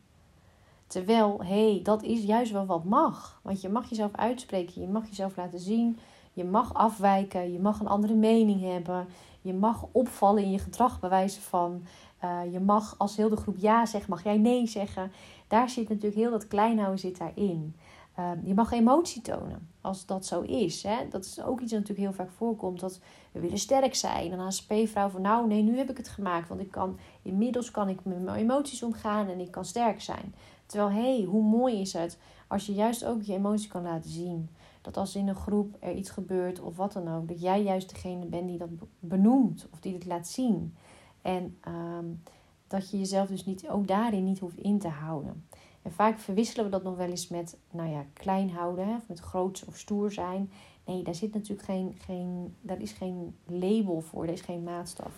Terwijl, 0.86 1.38
hé, 1.42 1.72
hey, 1.72 1.80
dat 1.82 2.02
is 2.02 2.22
juist 2.22 2.52
wel 2.52 2.66
wat 2.66 2.84
mag. 2.84 3.40
Want 3.42 3.60
je 3.60 3.68
mag 3.68 3.88
jezelf 3.88 4.14
uitspreken, 4.14 4.80
je 4.80 4.88
mag 4.88 5.08
jezelf 5.08 5.36
laten 5.36 5.60
zien, 5.60 5.98
je 6.32 6.44
mag 6.44 6.74
afwijken, 6.74 7.52
je 7.52 7.58
mag 7.58 7.80
een 7.80 7.88
andere 7.88 8.14
mening 8.14 8.60
hebben, 8.60 9.06
je 9.40 9.54
mag 9.54 9.86
opvallen 9.92 10.42
in 10.42 10.50
je 10.50 10.58
gedrag 10.58 11.00
bewijzen 11.00 11.42
van. 11.42 11.82
Uh, 12.24 12.52
je 12.52 12.60
mag 12.60 12.94
als 12.98 13.16
heel 13.16 13.28
de 13.28 13.36
groep 13.36 13.56
ja 13.58 13.86
zeggen, 13.86 14.10
mag 14.10 14.24
jij 14.24 14.38
nee 14.38 14.66
zeggen. 14.66 15.12
Daar 15.50 15.70
zit 15.70 15.88
natuurlijk 15.88 16.14
heel 16.14 16.30
dat 16.30 16.48
kleinhouden 16.48 16.98
zit 16.98 17.18
daarin. 17.18 17.74
Uh, 18.18 18.30
je 18.44 18.54
mag 18.54 18.72
emotie 18.72 19.22
tonen, 19.22 19.68
als 19.80 20.06
dat 20.06 20.26
zo 20.26 20.40
is. 20.40 20.82
Hè? 20.82 21.08
Dat 21.08 21.24
is 21.24 21.42
ook 21.42 21.60
iets 21.60 21.70
dat 21.70 21.80
natuurlijk 21.80 22.08
heel 22.08 22.24
vaak 22.24 22.34
voorkomt. 22.36 22.80
Dat 22.80 23.00
we 23.32 23.40
willen 23.40 23.58
sterk 23.58 23.94
zijn. 23.94 24.32
En 24.32 24.38
als 24.38 24.58
HSP-vrouw 24.58 25.08
van 25.08 25.22
nou, 25.22 25.46
nee, 25.46 25.62
nu 25.62 25.76
heb 25.76 25.90
ik 25.90 25.96
het 25.96 26.08
gemaakt. 26.08 26.48
Want 26.48 26.60
ik 26.60 26.70
kan, 26.70 26.98
inmiddels 27.22 27.70
kan 27.70 27.88
ik 27.88 28.04
met 28.04 28.22
mijn 28.22 28.36
emoties 28.36 28.82
omgaan 28.82 29.28
en 29.28 29.40
ik 29.40 29.50
kan 29.50 29.64
sterk 29.64 30.00
zijn. 30.00 30.34
Terwijl, 30.66 30.90
hé, 30.90 31.16
hey, 31.16 31.24
hoe 31.24 31.42
mooi 31.42 31.80
is 31.80 31.92
het 31.92 32.18
als 32.46 32.66
je 32.66 32.74
juist 32.74 33.04
ook 33.04 33.22
je 33.22 33.32
emotie 33.32 33.68
kan 33.68 33.82
laten 33.82 34.10
zien. 34.10 34.48
Dat 34.80 34.96
als 34.96 35.16
in 35.16 35.28
een 35.28 35.34
groep 35.34 35.76
er 35.78 35.94
iets 35.94 36.10
gebeurt 36.10 36.60
of 36.60 36.76
wat 36.76 36.92
dan 36.92 37.08
ook, 37.08 37.28
dat 37.28 37.40
jij 37.40 37.62
juist 37.62 37.88
degene 37.88 38.26
bent 38.26 38.48
die 38.48 38.58
dat 38.58 38.68
benoemt 38.98 39.68
of 39.72 39.80
die 39.80 39.94
het 39.94 40.06
laat 40.06 40.28
zien. 40.28 40.74
En 41.22 41.58
um, 41.68 42.22
dat 42.70 42.90
je 42.90 42.98
jezelf 42.98 43.28
dus 43.28 43.44
niet, 43.44 43.68
ook 43.68 43.86
daarin 43.86 44.24
niet 44.24 44.38
hoeft 44.38 44.56
in 44.56 44.78
te 44.78 44.88
houden. 44.88 45.44
En 45.82 45.92
vaak 45.92 46.18
verwisselen 46.18 46.64
we 46.64 46.70
dat 46.70 46.82
nog 46.82 46.96
wel 46.96 47.08
eens 47.08 47.28
met, 47.28 47.56
nou 47.70 47.90
ja, 47.90 48.04
klein 48.12 48.50
houden, 48.50 48.88
of 48.96 49.08
met 49.08 49.20
groots 49.20 49.64
of 49.64 49.76
stoer 49.78 50.12
zijn. 50.12 50.50
Nee, 50.84 51.02
daar 51.02 51.14
zit 51.14 51.34
natuurlijk 51.34 51.62
geen, 51.62 51.96
geen, 51.98 52.54
daar 52.60 52.80
is 52.80 52.92
geen 52.92 53.36
label 53.46 54.00
voor, 54.00 54.22
er 54.24 54.32
is 54.32 54.40
geen 54.40 54.62
maatstaf. 54.62 55.12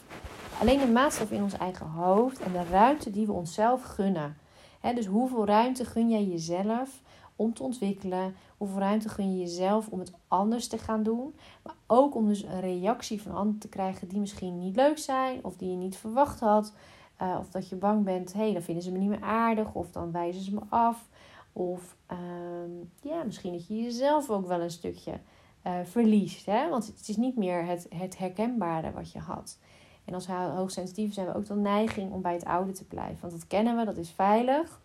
Alleen 0.60 0.78
de 0.78 0.86
maatstaf 0.86 1.30
in 1.30 1.42
ons 1.42 1.56
eigen 1.56 1.86
hoofd 1.86 2.40
en 2.40 2.52
de 2.52 2.64
ruimte 2.64 3.10
die 3.10 3.26
we 3.26 3.32
onszelf 3.32 3.82
gunnen 3.82 4.36
dus 4.90 5.06
hoeveel 5.06 5.46
ruimte 5.46 5.84
gun 5.84 6.10
jij 6.10 6.24
jezelf 6.24 7.02
om 7.36 7.54
te 7.54 7.62
ontwikkelen? 7.62 8.34
Hoeveel 8.56 8.78
ruimte 8.78 9.08
gun 9.08 9.32
je 9.32 9.38
jezelf 9.38 9.88
om 9.88 9.98
het 9.98 10.12
anders 10.28 10.68
te 10.68 10.78
gaan 10.78 11.02
doen? 11.02 11.34
Maar 11.62 11.74
ook 11.86 12.14
om 12.14 12.28
dus 12.28 12.42
een 12.42 12.60
reactie 12.60 13.22
van 13.22 13.34
anderen 13.34 13.60
te 13.60 13.68
krijgen 13.68 14.08
die 14.08 14.20
misschien 14.20 14.58
niet 14.58 14.76
leuk 14.76 14.98
zijn 14.98 15.44
of 15.44 15.56
die 15.56 15.70
je 15.70 15.76
niet 15.76 15.96
verwacht 15.96 16.40
had. 16.40 16.72
Uh, 17.22 17.36
of 17.38 17.50
dat 17.50 17.68
je 17.68 17.76
bang 17.76 18.04
bent, 18.04 18.32
hé, 18.32 18.40
hey, 18.40 18.52
dan 18.52 18.62
vinden 18.62 18.82
ze 18.82 18.92
me 18.92 18.98
niet 18.98 19.08
meer 19.08 19.22
aardig 19.22 19.74
of 19.74 19.90
dan 19.90 20.12
wijzen 20.12 20.42
ze 20.42 20.54
me 20.54 20.60
af. 20.68 21.08
Of 21.52 21.96
uh, 22.12 22.18
ja, 23.02 23.22
misschien 23.22 23.52
dat 23.52 23.66
je 23.66 23.82
jezelf 23.82 24.30
ook 24.30 24.46
wel 24.46 24.60
een 24.60 24.70
stukje 24.70 25.20
uh, 25.66 25.72
verliest. 25.84 26.46
Hè? 26.46 26.68
Want 26.68 26.86
het 26.86 27.08
is 27.08 27.16
niet 27.16 27.36
meer 27.36 27.64
het, 27.64 27.86
het 27.94 28.18
herkenbare 28.18 28.92
wat 28.92 29.12
je 29.12 29.18
had. 29.18 29.58
En 30.04 30.14
als 30.14 30.26
hoogsensitief 30.26 31.14
zijn 31.14 31.26
we 31.26 31.34
ook 31.34 31.46
de 31.46 31.54
neiging 31.54 32.12
om 32.12 32.22
bij 32.22 32.32
het 32.32 32.44
oude 32.44 32.72
te 32.72 32.84
blijven. 32.84 33.20
Want 33.20 33.32
dat 33.32 33.46
kennen 33.46 33.76
we, 33.76 33.84
dat 33.84 33.96
is 33.96 34.10
veilig. 34.10 34.80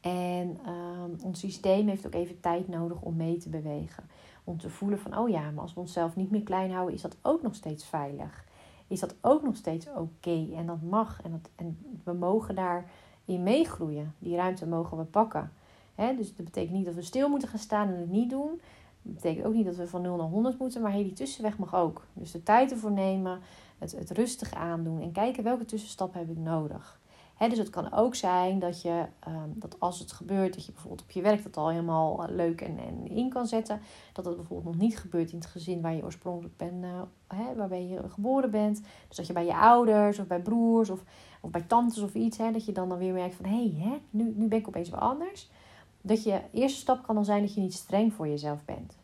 En 0.00 0.58
um, 0.68 1.16
ons 1.22 1.38
systeem 1.38 1.88
heeft 1.88 2.06
ook 2.06 2.14
even 2.14 2.40
tijd 2.40 2.68
nodig 2.68 3.00
om 3.00 3.16
mee 3.16 3.36
te 3.36 3.48
bewegen. 3.48 4.04
Om 4.44 4.58
te 4.58 4.70
voelen 4.70 4.98
van, 4.98 5.18
oh 5.18 5.28
ja, 5.28 5.50
maar 5.50 5.62
als 5.62 5.74
we 5.74 5.80
onszelf 5.80 6.16
niet 6.16 6.30
meer 6.30 6.42
klein 6.42 6.72
houden, 6.72 6.94
is 6.94 7.02
dat 7.02 7.16
ook 7.22 7.42
nog 7.42 7.54
steeds 7.54 7.84
veilig. 7.84 8.44
Is 8.90 9.00
dat 9.00 9.14
ook 9.20 9.42
nog 9.42 9.56
steeds 9.56 9.86
oké. 9.96 10.48
En 10.54 10.66
dat 10.66 10.82
mag. 10.82 11.20
En, 11.22 11.30
dat, 11.30 11.50
en 11.54 11.78
we 12.04 12.12
mogen 12.12 12.54
daarin 12.54 13.42
meegroeien. 13.42 14.14
Die 14.18 14.36
ruimte 14.36 14.66
mogen 14.66 14.98
we 14.98 15.04
pakken. 15.04 15.52
dus 15.94 16.36
dat 16.36 16.44
betekent 16.44 16.76
niet 16.76 16.84
dat 16.84 16.94
we 16.94 17.02
stil 17.02 17.28
moeten 17.28 17.48
gaan 17.48 17.58
staan 17.58 17.88
en 17.88 17.98
het 17.98 18.10
niet 18.10 18.30
doen. 18.30 18.60
Dat 19.02 19.14
betekent 19.14 19.46
ook 19.46 19.54
niet 19.54 19.64
dat 19.64 19.76
we 19.76 19.88
van 19.88 20.02
0 20.02 20.16
naar 20.16 20.26
100 20.26 20.58
moeten. 20.58 20.82
Maar 20.82 20.92
hey, 20.92 21.02
die 21.02 21.12
tussenweg 21.12 21.58
mag 21.58 21.74
ook. 21.74 22.06
Dus 22.12 22.30
de 22.30 22.42
tijd 22.42 22.70
ervoor 22.70 22.90
nemen 22.90 23.40
het, 23.78 23.92
het 23.92 24.10
rustig 24.10 24.54
aandoen 24.54 25.00
en 25.00 25.12
kijken 25.12 25.44
welke 25.44 25.64
tussenstap 25.64 26.14
heb 26.14 26.30
ik 26.30 26.38
nodig. 26.38 27.00
He, 27.40 27.48
dus 27.48 27.58
het 27.58 27.70
kan 27.70 27.92
ook 27.92 28.14
zijn 28.14 28.58
dat 28.58 28.82
je, 28.82 29.04
um, 29.28 29.52
dat 29.54 29.80
als 29.80 29.98
het 29.98 30.12
gebeurt, 30.12 30.54
dat 30.54 30.66
je 30.66 30.72
bijvoorbeeld 30.72 31.02
op 31.02 31.10
je 31.10 31.22
werk 31.22 31.42
dat 31.42 31.56
al 31.56 31.68
helemaal 31.68 32.24
eh, 32.24 32.34
leuk 32.34 32.60
en, 32.60 32.78
en 32.78 33.08
in 33.08 33.28
kan 33.28 33.46
zetten. 33.46 33.80
Dat 34.12 34.24
het 34.24 34.36
bijvoorbeeld 34.36 34.74
nog 34.74 34.82
niet 34.82 34.98
gebeurt 34.98 35.30
in 35.30 35.38
het 35.38 35.46
gezin 35.46 35.80
waar 35.80 35.94
je 35.94 36.02
oorspronkelijk 36.02 36.56
bent, 36.56 36.84
uh, 36.84 37.02
hè, 37.28 37.54
waarbij 37.54 37.86
je 37.86 38.08
geboren 38.08 38.50
bent. 38.50 38.82
Dus 39.08 39.16
dat 39.16 39.26
je 39.26 39.32
bij 39.32 39.44
je 39.44 39.56
ouders 39.56 40.18
of 40.18 40.26
bij 40.26 40.40
broers 40.40 40.90
of, 40.90 41.02
of 41.40 41.50
bij 41.50 41.62
tantes 41.62 42.02
of 42.02 42.14
iets, 42.14 42.38
hè, 42.38 42.52
dat 42.52 42.64
je 42.64 42.72
dan, 42.72 42.88
dan 42.88 42.98
weer 42.98 43.12
merkt 43.12 43.34
van 43.34 43.44
hé, 43.44 43.70
hey, 43.76 44.00
nu, 44.10 44.32
nu 44.36 44.48
ben 44.48 44.58
ik 44.58 44.68
opeens 44.68 44.90
wel 44.90 45.00
anders. 45.00 45.50
Dat 46.00 46.22
je 46.22 46.40
eerste 46.52 46.78
stap 46.78 47.02
kan 47.02 47.14
dan 47.14 47.24
zijn 47.24 47.42
dat 47.42 47.54
je 47.54 47.60
niet 47.60 47.74
streng 47.74 48.12
voor 48.12 48.28
jezelf 48.28 48.64
bent. 48.64 48.99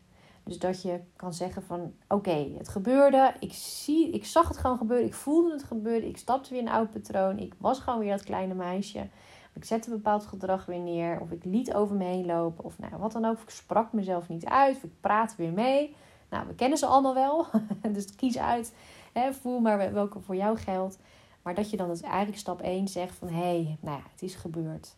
Dus 0.47 0.59
dat 0.59 0.81
je 0.81 0.99
kan 1.15 1.33
zeggen 1.33 1.63
van 1.63 1.93
oké, 2.07 2.47
het 2.57 2.69
gebeurde. 2.69 3.33
Ik, 3.39 3.53
zie, 3.53 4.11
ik 4.11 4.25
zag 4.25 4.47
het 4.47 4.57
gewoon 4.57 4.77
gebeuren. 4.77 5.07
Ik 5.07 5.13
voelde 5.13 5.51
het 5.51 5.63
gebeuren. 5.63 6.09
Ik 6.09 6.17
stapte 6.17 6.49
weer 6.49 6.59
in 6.59 6.67
een 6.67 6.73
oud 6.73 6.91
patroon. 6.91 7.37
Ik 7.37 7.53
was 7.57 7.79
gewoon 7.79 7.99
weer 7.99 8.11
dat 8.11 8.23
kleine 8.23 8.53
meisje. 8.53 9.07
Ik 9.53 9.65
zette 9.65 9.89
een 9.89 9.95
bepaald 9.95 10.25
gedrag 10.25 10.65
weer 10.65 10.79
neer. 10.79 11.21
Of 11.21 11.31
ik 11.31 11.43
liet 11.43 11.73
over 11.73 11.95
me 11.95 12.03
heen 12.03 12.25
lopen. 12.25 12.63
Of 12.63 12.79
nou, 12.79 12.97
wat 12.97 13.11
dan 13.11 13.25
ook. 13.25 13.35
Of 13.35 13.43
ik 13.43 13.49
sprak 13.49 13.93
mezelf 13.93 14.29
niet 14.29 14.45
uit. 14.45 14.75
Of 14.75 14.83
ik 14.83 15.01
praatte 15.01 15.35
weer 15.37 15.53
mee. 15.53 15.95
Nou, 16.29 16.47
we 16.47 16.55
kennen 16.55 16.77
ze 16.77 16.85
allemaal 16.85 17.13
wel. 17.13 17.45
dus 17.93 18.15
kies 18.15 18.37
uit. 18.37 18.73
Hè, 19.13 19.33
voel 19.33 19.59
maar 19.59 19.93
welke 19.93 20.19
voor 20.19 20.35
jou 20.35 20.57
geldt. 20.57 20.99
Maar 21.41 21.55
dat 21.55 21.69
je 21.69 21.77
dan 21.77 21.87
dus 21.87 22.01
eigenlijk 22.01 22.37
stap 22.37 22.61
1 22.61 22.87
zegt 22.87 23.15
van... 23.15 23.27
Hé, 23.27 23.35
hey, 23.35 23.77
nou 23.79 23.97
ja, 23.97 24.03
het 24.11 24.21
is 24.21 24.35
gebeurd 24.35 24.95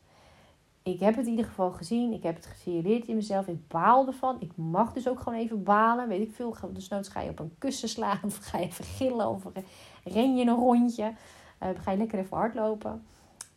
ik 0.94 1.00
heb 1.00 1.16
het 1.16 1.26
in 1.26 1.32
ieder 1.32 1.46
geval 1.46 1.72
gezien. 1.72 2.14
Ik 2.14 2.24
heb 2.24 2.36
het 2.36 2.46
gesignaleerd 2.46 3.08
in 3.08 3.16
mezelf. 3.16 3.48
Ik 3.48 3.68
baal 3.68 4.08
ervan. 4.08 4.38
Ik 4.40 4.52
mag 4.56 4.94
dus 4.94 5.08
ook 5.08 5.20
gewoon 5.20 5.40
even 5.40 5.64
balen. 5.64 6.08
Weet 6.08 6.22
ik 6.22 6.32
veel. 6.32 6.56
Dus 6.74 6.88
noods 6.88 7.10
ga 7.10 7.22
je 7.22 7.30
op 7.30 7.40
een 7.40 7.56
kussen 7.58 7.90
slaan. 7.90 8.20
Of 8.26 8.38
ga 8.38 8.58
je 8.58 8.66
even 8.66 8.86
gillen. 8.86 9.30
Of 9.30 9.44
ren 10.04 10.36
je 10.36 10.46
een 10.46 10.56
rondje. 10.56 11.14
Uh, 11.64 11.70
ga 11.82 11.92
je 11.92 11.98
lekker 11.98 12.20
even 12.20 12.38
hardlopen. 12.38 13.04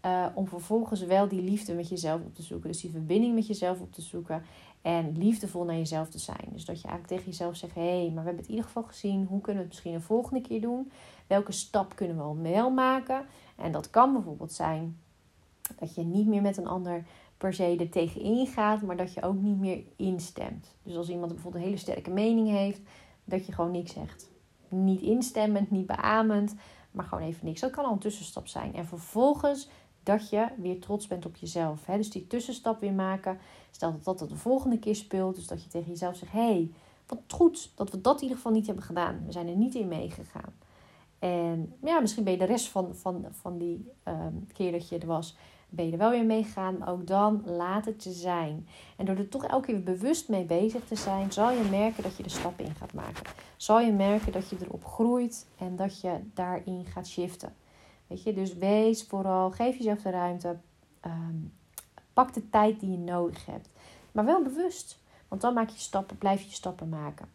Uh, 0.07 0.27
om 0.35 0.49
vervolgens 0.49 1.05
wel 1.05 1.29
die 1.29 1.43
liefde 1.43 1.75
met 1.75 1.89
jezelf 1.89 2.21
op 2.21 2.35
te 2.35 2.43
zoeken. 2.43 2.71
Dus 2.71 2.81
die 2.81 2.91
verbinding 2.91 3.35
met 3.35 3.47
jezelf 3.47 3.81
op 3.81 3.93
te 3.93 4.03
zoeken. 4.03 4.45
En 4.83 5.19
liefdevol 5.19 5.65
naar 5.65 5.77
jezelf 5.77 6.09
te 6.09 6.19
zijn. 6.19 6.49
Dus 6.53 6.65
dat 6.65 6.81
je 6.81 6.89
eigenlijk 6.89 7.07
tegen 7.07 7.31
jezelf 7.31 7.57
zegt: 7.57 7.75
hé, 7.75 8.01
hey, 8.01 8.11
maar 8.15 8.23
we 8.23 8.29
hebben 8.29 8.37
het 8.37 8.45
in 8.45 8.51
ieder 8.51 8.65
geval 8.65 8.83
gezien. 8.83 9.27
Hoe 9.27 9.41
kunnen 9.41 9.63
we 9.63 9.69
het 9.69 9.69
misschien 9.69 9.95
een 9.95 10.03
volgende 10.03 10.41
keer 10.41 10.61
doen? 10.61 10.83
We 10.83 10.91
welke 11.27 11.53
stap 11.53 11.97
kunnen 11.97 12.17
we 12.17 12.23
al 12.23 12.39
wel 12.39 12.71
maken. 12.71 13.27
En 13.57 13.73
dat 13.73 13.91
kan 13.91 14.13
bijvoorbeeld 14.13 14.53
zijn 14.53 14.97
dat 15.79 15.95
je 15.95 16.03
niet 16.03 16.27
meer 16.27 16.43
met 16.43 16.57
een 16.57 16.67
ander 16.67 17.05
per 17.43 17.55
se 17.55 17.77
er 17.77 17.89
tegenin 17.89 18.47
gaat, 18.47 18.83
maar 18.83 18.97
dat 18.97 19.15
je 19.15 19.23
ook 19.23 19.41
niet 19.41 19.59
meer 19.59 19.83
instemt. 19.97 20.75
Dus 20.83 20.97
als 20.97 21.09
iemand 21.09 21.33
bijvoorbeeld 21.33 21.63
een 21.63 21.69
hele 21.69 21.83
sterke 21.83 22.11
mening 22.11 22.49
heeft, 22.49 22.81
dat 23.25 23.47
je 23.47 23.53
gewoon 23.53 23.71
niks 23.71 23.93
zegt. 23.93 24.31
Niet 24.69 25.01
instemmend, 25.01 25.71
niet 25.71 25.87
beamend, 25.87 26.55
maar 26.91 27.05
gewoon 27.05 27.25
even 27.25 27.47
niks. 27.47 27.61
Dat 27.61 27.71
kan 27.71 27.85
al 27.85 27.93
een 27.93 27.99
tussenstap 27.99 28.49
zijn. 28.49 28.75
En 28.75 28.87
vervolgens 28.87 29.69
dat 30.03 30.31
je 30.31 30.47
weer 30.57 30.81
trots 30.81 31.07
bent 31.07 31.27
op 31.27 31.37
jezelf. 31.37 31.85
Dus 31.85 32.11
die 32.11 32.27
tussenstap 32.27 32.81
weer 32.81 32.93
maken. 32.93 33.39
Stel 33.71 34.01
dat 34.03 34.19
dat 34.19 34.29
de 34.29 34.37
volgende 34.37 34.79
keer 34.79 34.97
speelt. 34.97 35.35
Dus 35.35 35.47
dat 35.47 35.63
je 35.63 35.69
tegen 35.69 35.91
jezelf 35.91 36.17
zegt: 36.17 36.33
hé, 36.33 36.39
hey, 36.39 36.71
wat 37.07 37.19
goed 37.29 37.73
dat 37.75 37.91
we 37.91 38.01
dat 38.01 38.17
in 38.17 38.23
ieder 38.23 38.37
geval 38.37 38.53
niet 38.53 38.67
hebben 38.67 38.85
gedaan. 38.85 39.23
We 39.27 39.33
zijn 39.33 39.49
er 39.49 39.57
niet 39.57 39.75
in 39.75 39.89
meegegaan. 39.89 40.53
En 41.19 41.73
ja, 41.83 42.01
misschien 42.01 42.25
ben 42.25 42.33
je 42.33 42.39
de 42.39 42.45
rest 42.45 42.69
van, 42.69 42.95
van, 42.97 43.27
van 43.31 43.59
die 43.59 43.91
ehm, 44.03 44.35
keer 44.53 44.73
dat 44.73 44.89
je 44.89 44.99
er 44.99 45.07
was, 45.07 45.37
ben 45.73 45.87
je 45.87 45.93
er 45.93 45.99
wel 45.99 46.11
weer 46.11 46.25
meegegaan. 46.25 46.79
Maar 46.79 46.89
ook 46.89 47.07
dan 47.07 47.43
laat 47.45 47.85
het 47.85 48.05
je 48.05 48.11
zijn. 48.11 48.67
En 48.97 49.05
door 49.05 49.17
er 49.17 49.29
toch 49.29 49.45
elke 49.45 49.67
keer 49.67 49.83
bewust 49.83 50.29
mee 50.29 50.45
bezig 50.45 50.85
te 50.85 50.97
zijn, 50.97 51.33
zal 51.33 51.51
je 51.51 51.69
merken 51.71 52.03
dat 52.03 52.17
je 52.17 52.23
de 52.23 52.29
stap 52.29 52.61
in 52.61 52.75
gaat 52.75 52.93
maken. 52.93 53.23
Zal 53.57 53.81
je 53.81 53.93
merken 53.93 54.33
dat 54.33 54.49
je 54.49 54.57
erop 54.61 54.85
groeit 54.85 55.47
en 55.59 55.77
dat 55.77 56.01
je 56.01 56.21
daarin 56.35 56.85
gaat 56.85 57.09
shiften. 57.09 57.55
Weet 58.07 58.23
je, 58.23 58.33
dus 58.33 58.55
wees 58.55 59.05
vooral, 59.05 59.51
geef 59.51 59.77
jezelf 59.77 60.03
de 60.03 60.11
ruimte. 60.11 60.57
Ehm, 61.01 61.37
pak 62.13 62.35
de 62.35 62.51
tijd 62.51 62.81
die 62.81 62.91
je 62.91 62.99
nodig 62.99 63.47
hebt. 63.47 63.69
Maar 64.13 64.25
wel 64.25 64.43
bewust. 64.43 65.01
Want 65.29 65.41
dan 65.41 65.55
maak 65.55 65.69
je 65.69 65.79
stappen, 65.79 66.19
blijf 66.19 66.43
je 66.43 66.51
stappen 66.51 66.89
maken. 66.89 67.29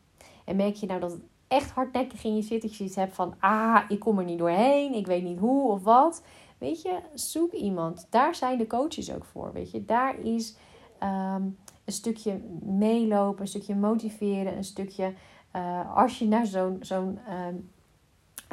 En 0.46 0.56
merk 0.56 0.76
je 0.76 0.86
nou 0.86 1.00
dat 1.00 1.12
het 1.12 1.22
echt 1.48 1.72
hardnekkig 1.72 2.24
in 2.24 2.36
je 2.36 2.42
zit. 2.42 2.62
Dat 2.62 2.76
je 2.76 2.84
iets 2.84 2.96
hebt 2.96 3.16
van, 3.16 3.36
ah, 3.40 3.82
ik 3.88 4.00
kom 4.00 4.20
er 4.20 4.26
niet 4.26 4.38
doorheen. 4.38 4.94
Ik 4.94 5.06
weet 5.06 5.24
niet 5.24 5.40
hoe 5.40 5.72
of 5.72 5.84
wat. 5.84 6.24
Weet 6.58 6.82
je, 6.82 7.00
zoek 7.14 7.52
iemand. 7.52 8.08
Daar 8.10 8.36
zijn 8.36 8.58
de 8.58 8.68
coaches 8.68 9.14
ook 9.14 9.26
voor. 9.26 9.54
Weet 9.54 9.72
je, 9.72 9.86
daar 9.86 10.20
is 10.20 10.56
ehm, 11.00 11.44
een 11.86 11.94
stukje 11.94 12.42
meelopen, 12.62 13.42
een 13.42 13.48
stukje 13.48 13.76
motiveren, 13.76 14.58
een 14.58 14.64
stukje. 14.64 15.14
Uh, 15.56 15.96
als 15.96 16.20
je 16.20 16.28
naar 16.28 16.46
zo'n 16.46 16.78
zo'n 16.82 17.20
ehm, 17.28 17.56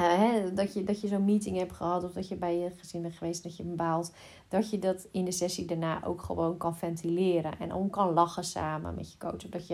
uh, 0.01 0.17
hè, 0.17 0.53
dat 0.53 0.73
je, 0.73 0.83
dat 0.83 1.01
je 1.01 1.07
zo'n 1.07 1.25
meeting 1.25 1.57
hebt 1.57 1.71
gehad 1.71 2.03
of 2.03 2.13
dat 2.13 2.27
je 2.27 2.35
bij 2.35 2.57
je 2.57 2.71
gezin 2.77 3.01
bent 3.01 3.13
geweest, 3.13 3.43
dat 3.43 3.57
je 3.57 3.63
baalt. 3.63 4.13
Dat 4.47 4.69
je 4.69 4.79
dat 4.79 5.07
in 5.11 5.25
de 5.25 5.31
sessie 5.31 5.65
daarna 5.65 6.03
ook 6.03 6.21
gewoon 6.21 6.57
kan 6.57 6.77
ventileren 6.77 7.59
en 7.59 7.73
om 7.73 7.89
kan 7.89 8.13
lachen 8.13 8.43
samen 8.43 8.95
met 8.95 9.11
je 9.11 9.17
coach. 9.17 9.49
Dat 9.49 9.67
je, 9.67 9.73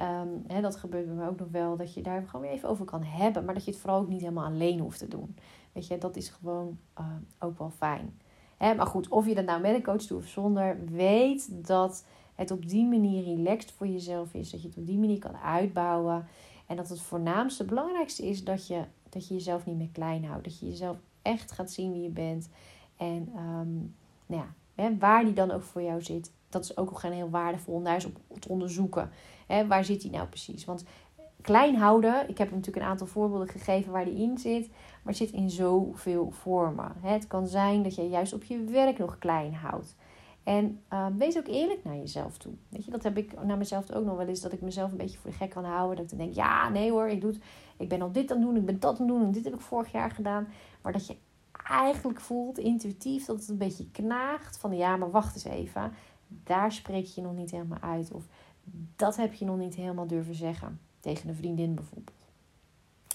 um, 0.00 0.44
hè, 0.46 0.60
dat 0.60 0.76
gebeurt 0.76 1.06
bij 1.06 1.14
mij 1.14 1.28
ook 1.28 1.38
nog 1.38 1.48
wel, 1.50 1.76
dat 1.76 1.94
je 1.94 2.02
daar 2.02 2.22
gewoon 2.26 2.46
weer 2.46 2.54
even 2.54 2.68
over 2.68 2.84
kan 2.84 3.02
hebben. 3.02 3.44
Maar 3.44 3.54
dat 3.54 3.64
je 3.64 3.70
het 3.70 3.80
vooral 3.80 4.00
ook 4.00 4.08
niet 4.08 4.20
helemaal 4.20 4.46
alleen 4.46 4.78
hoeft 4.78 4.98
te 4.98 5.08
doen. 5.08 5.36
Weet 5.78 5.86
je, 5.86 5.98
dat 5.98 6.16
is 6.16 6.28
gewoon 6.28 6.78
uh, 7.00 7.06
ook 7.38 7.58
wel 7.58 7.70
fijn. 7.70 8.20
Hè, 8.56 8.74
maar 8.74 8.86
goed, 8.86 9.08
of 9.08 9.26
je 9.26 9.34
dat 9.34 9.44
nou 9.44 9.60
met 9.60 9.74
een 9.74 9.82
coach 9.82 10.06
doet 10.06 10.18
of 10.18 10.26
zonder, 10.26 10.78
weet 10.84 11.66
dat 11.66 12.04
het 12.34 12.50
op 12.50 12.68
die 12.68 12.86
manier 12.86 13.24
relaxed 13.24 13.72
voor 13.72 13.86
jezelf 13.86 14.34
is. 14.34 14.50
Dat 14.50 14.62
je 14.62 14.68
het 14.68 14.76
op 14.76 14.86
die 14.86 14.98
manier 14.98 15.18
kan 15.18 15.36
uitbouwen. 15.36 16.26
En 16.66 16.76
dat 16.76 16.88
het 16.88 17.00
voornaamste, 17.00 17.64
belangrijkste 17.64 18.26
is 18.28 18.44
dat 18.44 18.66
je 18.66 18.84
dat 19.08 19.28
je 19.28 19.34
jezelf 19.34 19.66
niet 19.66 19.76
meer 19.76 19.90
klein 19.92 20.24
houdt. 20.24 20.44
Dat 20.44 20.58
je 20.58 20.68
jezelf 20.68 20.96
echt 21.22 21.52
gaat 21.52 21.70
zien 21.70 21.92
wie 21.92 22.02
je 22.02 22.08
bent. 22.08 22.48
En 22.96 23.28
um, 23.36 23.94
nou 24.26 24.42
ja, 24.42 24.54
hè, 24.74 24.98
waar 24.98 25.24
die 25.24 25.32
dan 25.32 25.50
ook 25.50 25.62
voor 25.62 25.82
jou 25.82 26.02
zit. 26.02 26.32
Dat 26.48 26.64
is 26.64 26.76
ook 26.76 27.02
een 27.02 27.12
heel 27.12 27.30
waardevol 27.30 27.74
om 27.74 27.84
daar 27.84 27.94
eens 27.94 28.08
op 28.28 28.40
te 28.40 28.48
onderzoeken. 28.48 29.10
Hè, 29.46 29.66
waar 29.66 29.84
zit 29.84 30.00
die 30.00 30.10
nou 30.10 30.26
precies? 30.26 30.64
Want 30.64 30.84
klein 31.40 31.76
houden, 31.76 32.28
ik 32.28 32.38
heb 32.38 32.50
natuurlijk 32.50 32.76
een 32.84 32.90
aantal 32.90 33.06
voorbeelden 33.06 33.48
gegeven 33.48 33.92
waar 33.92 34.04
die 34.04 34.22
in 34.22 34.38
zit. 34.38 34.68
Maar 34.68 35.16
het 35.16 35.16
zit 35.16 35.30
in 35.30 35.50
zoveel 35.50 36.30
vormen. 36.30 36.92
Het 37.00 37.26
kan 37.26 37.46
zijn 37.46 37.82
dat 37.82 37.94
je 37.94 38.08
juist 38.08 38.32
op 38.32 38.44
je 38.44 38.64
werk 38.64 38.98
nog 38.98 39.18
klein 39.18 39.54
houdt. 39.54 39.96
En 40.42 40.80
ehm, 40.88 41.16
wees 41.16 41.38
ook 41.38 41.46
eerlijk 41.46 41.84
naar 41.84 41.96
jezelf 41.96 42.38
toe. 42.38 42.52
Weet 42.68 42.84
je, 42.84 42.90
dat 42.90 43.02
heb 43.02 43.16
ik 43.16 43.44
naar 43.44 43.56
mezelf 43.56 43.90
ook 43.90 44.04
nog 44.04 44.16
wel 44.16 44.26
eens. 44.26 44.40
Dat 44.40 44.52
ik 44.52 44.60
mezelf 44.60 44.90
een 44.90 44.96
beetje 44.96 45.18
voor 45.18 45.30
de 45.30 45.36
gek 45.36 45.50
kan 45.50 45.64
houden. 45.64 45.96
Dat 45.96 46.12
ik 46.12 46.18
denk, 46.18 46.34
ja, 46.34 46.68
nee 46.68 46.90
hoor, 46.90 47.08
ik, 47.08 47.20
doe 47.20 47.34
ik 47.78 47.88
ben 47.88 48.02
al 48.02 48.12
dit 48.12 48.30
aan 48.30 48.36
het 48.36 48.46
doen, 48.46 48.56
ik 48.56 48.66
ben 48.66 48.80
dat 48.80 49.00
aan 49.00 49.06
het 49.06 49.16
doen. 49.16 49.26
En 49.26 49.32
dit 49.32 49.44
heb 49.44 49.54
ik 49.54 49.60
vorig 49.60 49.92
jaar 49.92 50.10
gedaan. 50.10 50.48
Maar 50.82 50.92
dat 50.92 51.06
je 51.06 51.16
eigenlijk 51.66 52.20
voelt, 52.20 52.58
intuïtief, 52.58 53.24
dat 53.24 53.40
het 53.40 53.48
een 53.48 53.58
beetje 53.58 53.90
knaagt. 53.90 54.58
Van 54.58 54.76
ja, 54.76 54.96
maar 54.96 55.10
wacht 55.10 55.34
eens 55.34 55.44
even. 55.44 55.92
Daar 56.28 56.72
spreek 56.72 57.06
je 57.06 57.22
nog 57.22 57.34
niet 57.34 57.50
helemaal 57.50 57.80
uit. 57.80 58.12
Of 58.12 58.24
dat 58.96 59.16
heb 59.16 59.34
je 59.34 59.44
nog 59.44 59.56
niet 59.56 59.74
helemaal 59.74 60.06
durven 60.06 60.34
zeggen. 60.34 60.80
Tegen 61.00 61.28
een 61.28 61.36
vriendin 61.36 61.74
bijvoorbeeld 61.74 62.28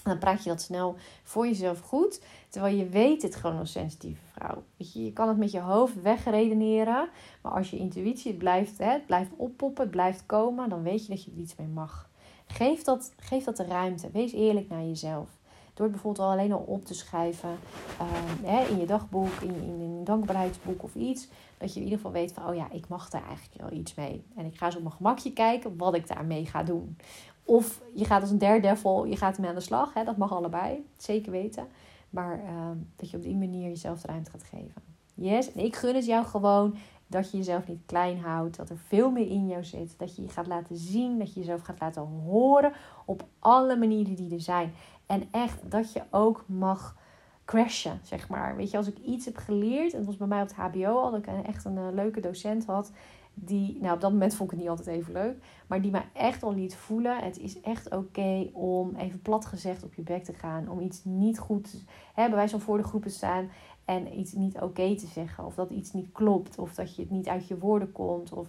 dan 0.04 0.18
praat 0.18 0.42
je 0.42 0.50
dat 0.50 0.62
snel 0.62 0.96
voor 1.22 1.46
jezelf 1.46 1.80
goed. 1.80 2.20
Terwijl 2.48 2.76
je 2.76 2.88
weet 2.88 3.22
het 3.22 3.36
gewoon 3.36 3.58
als 3.58 3.72
sensitieve 3.72 4.22
vrouw. 4.32 4.62
Weet 4.76 4.92
je, 4.92 5.04
je 5.04 5.12
kan 5.12 5.28
het 5.28 5.36
met 5.36 5.50
je 5.50 5.60
hoofd 5.60 6.02
wegredeneren. 6.02 7.08
Maar 7.42 7.52
als 7.52 7.70
je 7.70 7.76
intuïtie 7.76 8.30
het 8.30 8.38
blijft, 8.38 8.78
hè, 8.78 8.98
blijft 9.06 9.30
oppoppen, 9.36 9.82
het 9.82 9.92
blijft 9.92 10.26
komen, 10.26 10.68
dan 10.68 10.82
weet 10.82 11.06
je 11.06 11.12
dat 11.12 11.24
je 11.24 11.30
er 11.30 11.36
iets 11.36 11.56
mee 11.56 11.66
mag. 11.66 12.08
Geef 12.46 12.82
dat, 12.82 13.12
geef 13.16 13.44
dat 13.44 13.56
de 13.56 13.64
ruimte. 13.64 14.10
Wees 14.12 14.32
eerlijk 14.32 14.68
naar 14.68 14.84
jezelf. 14.84 15.28
Door 15.74 15.86
het 15.86 15.94
bijvoorbeeld 15.94 16.26
al 16.26 16.32
alleen 16.32 16.52
al 16.52 16.64
op 16.66 16.84
te 16.84 16.94
schrijven 16.94 17.58
ehm, 17.98 18.54
hè, 18.54 18.68
in 18.68 18.78
je 18.78 18.86
dagboek, 18.86 19.40
in, 19.40 19.54
in, 19.54 19.80
in 19.80 19.80
een 19.80 20.04
dankbaarheidsboek 20.04 20.82
of 20.82 20.94
iets. 20.94 21.28
Dat 21.58 21.72
je 21.72 21.78
in 21.78 21.84
ieder 21.84 21.98
geval 21.98 22.12
weet 22.12 22.32
van, 22.32 22.48
oh 22.48 22.54
ja, 22.54 22.70
ik 22.70 22.88
mag 22.88 23.10
daar 23.10 23.26
eigenlijk 23.26 23.60
wel 23.60 23.78
iets 23.78 23.94
mee. 23.94 24.24
En 24.36 24.44
ik 24.44 24.56
ga 24.56 24.70
zo 24.70 24.76
op 24.76 24.82
mijn 24.82 24.94
gemakje 24.94 25.32
kijken 25.32 25.76
wat 25.76 25.94
ik 25.94 26.08
daarmee 26.08 26.46
ga 26.46 26.62
doen. 26.62 26.96
Of 27.44 27.82
je 27.94 28.04
gaat 28.04 28.20
als 28.20 28.30
een 28.30 28.38
daredevil, 28.38 29.04
je 29.04 29.16
gaat 29.16 29.34
ermee 29.34 29.50
aan 29.50 29.56
de 29.56 29.62
slag. 29.62 29.94
Hè? 29.94 30.04
Dat 30.04 30.16
mag 30.16 30.32
allebei, 30.32 30.86
zeker 30.96 31.32
weten. 31.32 31.66
Maar 32.10 32.38
ehm, 32.38 32.76
dat 32.96 33.10
je 33.10 33.16
op 33.16 33.22
die 33.22 33.36
manier 33.36 33.68
jezelf 33.68 34.00
de 34.00 34.06
ruimte 34.06 34.30
gaat 34.30 34.42
geven. 34.42 34.82
Yes, 35.14 35.52
en 35.52 35.64
ik 35.64 35.76
gun 35.76 35.94
het 35.94 36.06
jou 36.06 36.24
gewoon 36.24 36.76
dat 37.06 37.30
je 37.30 37.36
jezelf 37.36 37.68
niet 37.68 37.82
klein 37.86 38.20
houdt. 38.20 38.56
Dat 38.56 38.70
er 38.70 38.78
veel 38.78 39.10
meer 39.10 39.28
in 39.28 39.46
jou 39.46 39.64
zit. 39.64 39.94
Dat 39.98 40.16
je 40.16 40.22
je 40.22 40.28
gaat 40.28 40.46
laten 40.46 40.76
zien. 40.76 41.18
Dat 41.18 41.34
je 41.34 41.40
jezelf 41.40 41.62
gaat 41.62 41.80
laten 41.80 42.02
horen. 42.02 42.72
Op 43.04 43.24
alle 43.38 43.76
manieren 43.76 44.14
die 44.14 44.34
er 44.34 44.40
zijn. 44.40 44.72
En 45.06 45.28
echt 45.30 45.70
dat 45.70 45.92
je 45.92 46.02
ook 46.10 46.44
mag 46.46 46.96
crashen, 47.44 48.00
zeg 48.02 48.28
maar. 48.28 48.56
Weet 48.56 48.70
je, 48.70 48.76
als 48.76 48.88
ik 48.88 48.98
iets 48.98 49.24
heb 49.24 49.36
geleerd. 49.36 49.92
En 49.92 49.98
dat 49.98 50.06
was 50.06 50.16
bij 50.16 50.26
mij 50.26 50.42
op 50.42 50.48
het 50.48 50.56
HBO 50.56 50.98
al. 50.98 51.10
Dat 51.10 51.20
ik 51.20 51.46
echt 51.46 51.64
een 51.64 51.76
uh, 51.76 51.86
leuke 51.92 52.20
docent 52.20 52.66
had 52.66 52.92
die, 53.34 53.78
nou 53.80 53.94
op 53.94 54.00
dat 54.00 54.12
moment 54.12 54.34
vond 54.34 54.52
ik 54.52 54.56
het 54.56 54.66
niet 54.66 54.78
altijd 54.78 54.96
even 54.96 55.12
leuk, 55.12 55.36
maar 55.66 55.82
die 55.82 55.90
mij 55.90 56.08
echt 56.12 56.42
al 56.42 56.54
liet 56.54 56.76
voelen: 56.76 57.18
het 57.18 57.38
is 57.38 57.60
echt 57.60 57.94
oké 57.94 58.48
om 58.52 58.94
even 58.96 59.22
plat 59.22 59.46
gezegd 59.46 59.84
op 59.84 59.94
je 59.94 60.02
bek 60.02 60.24
te 60.24 60.32
gaan, 60.32 60.68
om 60.68 60.80
iets 60.80 61.04
niet 61.04 61.38
goed, 61.38 61.84
hè, 62.14 62.26
bij 62.26 62.36
wijze 62.36 62.50
van 62.50 62.60
voor 62.60 62.76
de 62.76 62.84
groepen 62.84 63.10
staan 63.10 63.48
en 63.84 64.18
iets 64.18 64.32
niet 64.32 64.60
oké 64.60 64.96
te 64.96 65.06
zeggen, 65.06 65.44
of 65.44 65.54
dat 65.54 65.70
iets 65.70 65.92
niet 65.92 66.12
klopt, 66.12 66.58
of 66.58 66.74
dat 66.74 66.96
je 66.96 67.02
het 67.02 67.10
niet 67.10 67.28
uit 67.28 67.48
je 67.48 67.58
woorden 67.58 67.92
komt, 67.92 68.32
of 68.32 68.48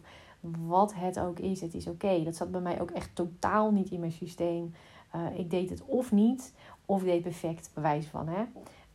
wat 0.67 0.93
het 0.95 1.19
ook 1.19 1.39
is, 1.39 1.61
het 1.61 1.73
is 1.73 1.87
oké. 1.87 2.23
Dat 2.23 2.35
zat 2.35 2.51
bij 2.51 2.61
mij 2.61 2.81
ook 2.81 2.91
echt 2.91 3.15
totaal 3.15 3.71
niet 3.71 3.89
in 3.89 3.99
mijn 3.99 4.11
systeem. 4.11 4.73
Uh, 5.15 5.39
ik 5.39 5.49
deed 5.49 5.69
het 5.69 5.85
of 5.85 6.11
niet, 6.11 6.53
of 6.85 7.01
ik 7.01 7.07
deed 7.07 7.21
perfect, 7.21 7.71
bewijs 7.73 8.07
van. 8.07 8.27
Hè? 8.27 8.43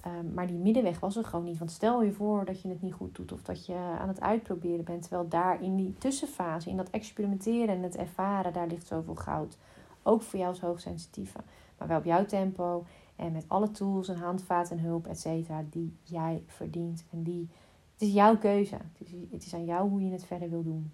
Ehm, 0.01 0.35
maar 0.35 0.47
die 0.47 0.57
middenweg 0.57 1.01
was 1.01 1.17
er 1.17 1.25
gewoon 1.25 1.45
niet. 1.45 1.59
Want 1.59 1.71
stel 1.71 2.03
je 2.03 2.13
voor 2.13 2.45
dat 2.45 2.63
je 2.63 2.69
het 2.69 2.83
niet 2.83 2.93
goed 2.93 3.15
doet 3.15 3.33
of 3.33 3.43
dat 3.43 3.67
je 3.67 3.75
aan 3.75 4.09
het 4.09 4.21
uitproberen 4.21 4.85
bent. 4.85 5.03
Terwijl 5.03 5.29
daar 5.29 5.63
in 5.63 5.77
die 5.77 5.95
tussenfase, 5.99 6.71
in 6.71 6.77
dat 6.77 6.91
experimenteren 6.91 7.75
en 7.75 7.83
het 7.83 7.97
ervaren, 7.97 8.53
daar 8.53 8.67
ligt 8.67 8.87
zoveel 8.87 9.15
goud. 9.15 9.59
Ook 10.03 10.23
voor 10.23 10.39
jou 10.39 10.51
als 10.51 10.61
hoogsensitieve. 10.61 11.39
Maar 11.79 11.89
wel 11.89 11.99
op 11.99 12.05
jouw 12.05 12.25
tempo 12.25 12.85
en 13.17 13.33
met 13.33 13.45
alle 13.49 13.71
tools 13.71 14.09
en 14.09 14.17
handvaten 14.17 14.79
en 14.79 14.85
hulp, 14.85 15.07
et 15.07 15.21
cetera, 15.21 15.65
die 15.71 15.97
jij 16.03 16.43
verdient. 16.47 17.05
En 17.11 17.23
die, 17.23 17.49
het 17.93 18.03
is 18.03 18.13
jouw 18.13 18.39
keuze. 18.39 18.75
Het 18.75 19.07
is, 19.07 19.13
het 19.31 19.45
is 19.45 19.55
aan 19.55 19.65
jou 19.65 19.89
hoe 19.89 20.05
je 20.05 20.13
het 20.13 20.25
verder 20.25 20.51
wil 20.51 20.63
doen. 20.63 20.93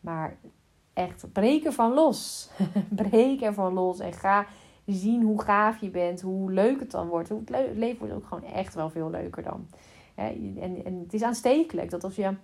Maar 0.00 0.36
echt, 0.92 1.32
breek 1.32 1.64
ervan 1.64 1.92
los. 1.92 2.50
breek 3.02 3.40
ervan 3.40 3.72
los 3.72 3.98
en 3.98 4.12
ga 4.12 4.46
zien 4.86 5.22
hoe 5.22 5.42
gaaf 5.42 5.80
je 5.80 5.90
bent, 5.90 6.20
hoe 6.20 6.52
leuk 6.52 6.80
het 6.80 6.90
dan 6.90 7.08
wordt. 7.08 7.28
Het 7.28 7.50
leven 7.74 7.98
wordt 7.98 8.14
ook 8.14 8.26
gewoon 8.26 8.52
echt 8.52 8.74
wel 8.74 8.90
veel 8.90 9.10
leuker 9.10 9.42
dan. 9.42 9.66
En, 10.14 11.02
het 11.02 11.14
is 11.14 11.22
aanstekelijk 11.22 11.90
dat 11.90 12.04
als 12.04 12.16
je 12.16 12.34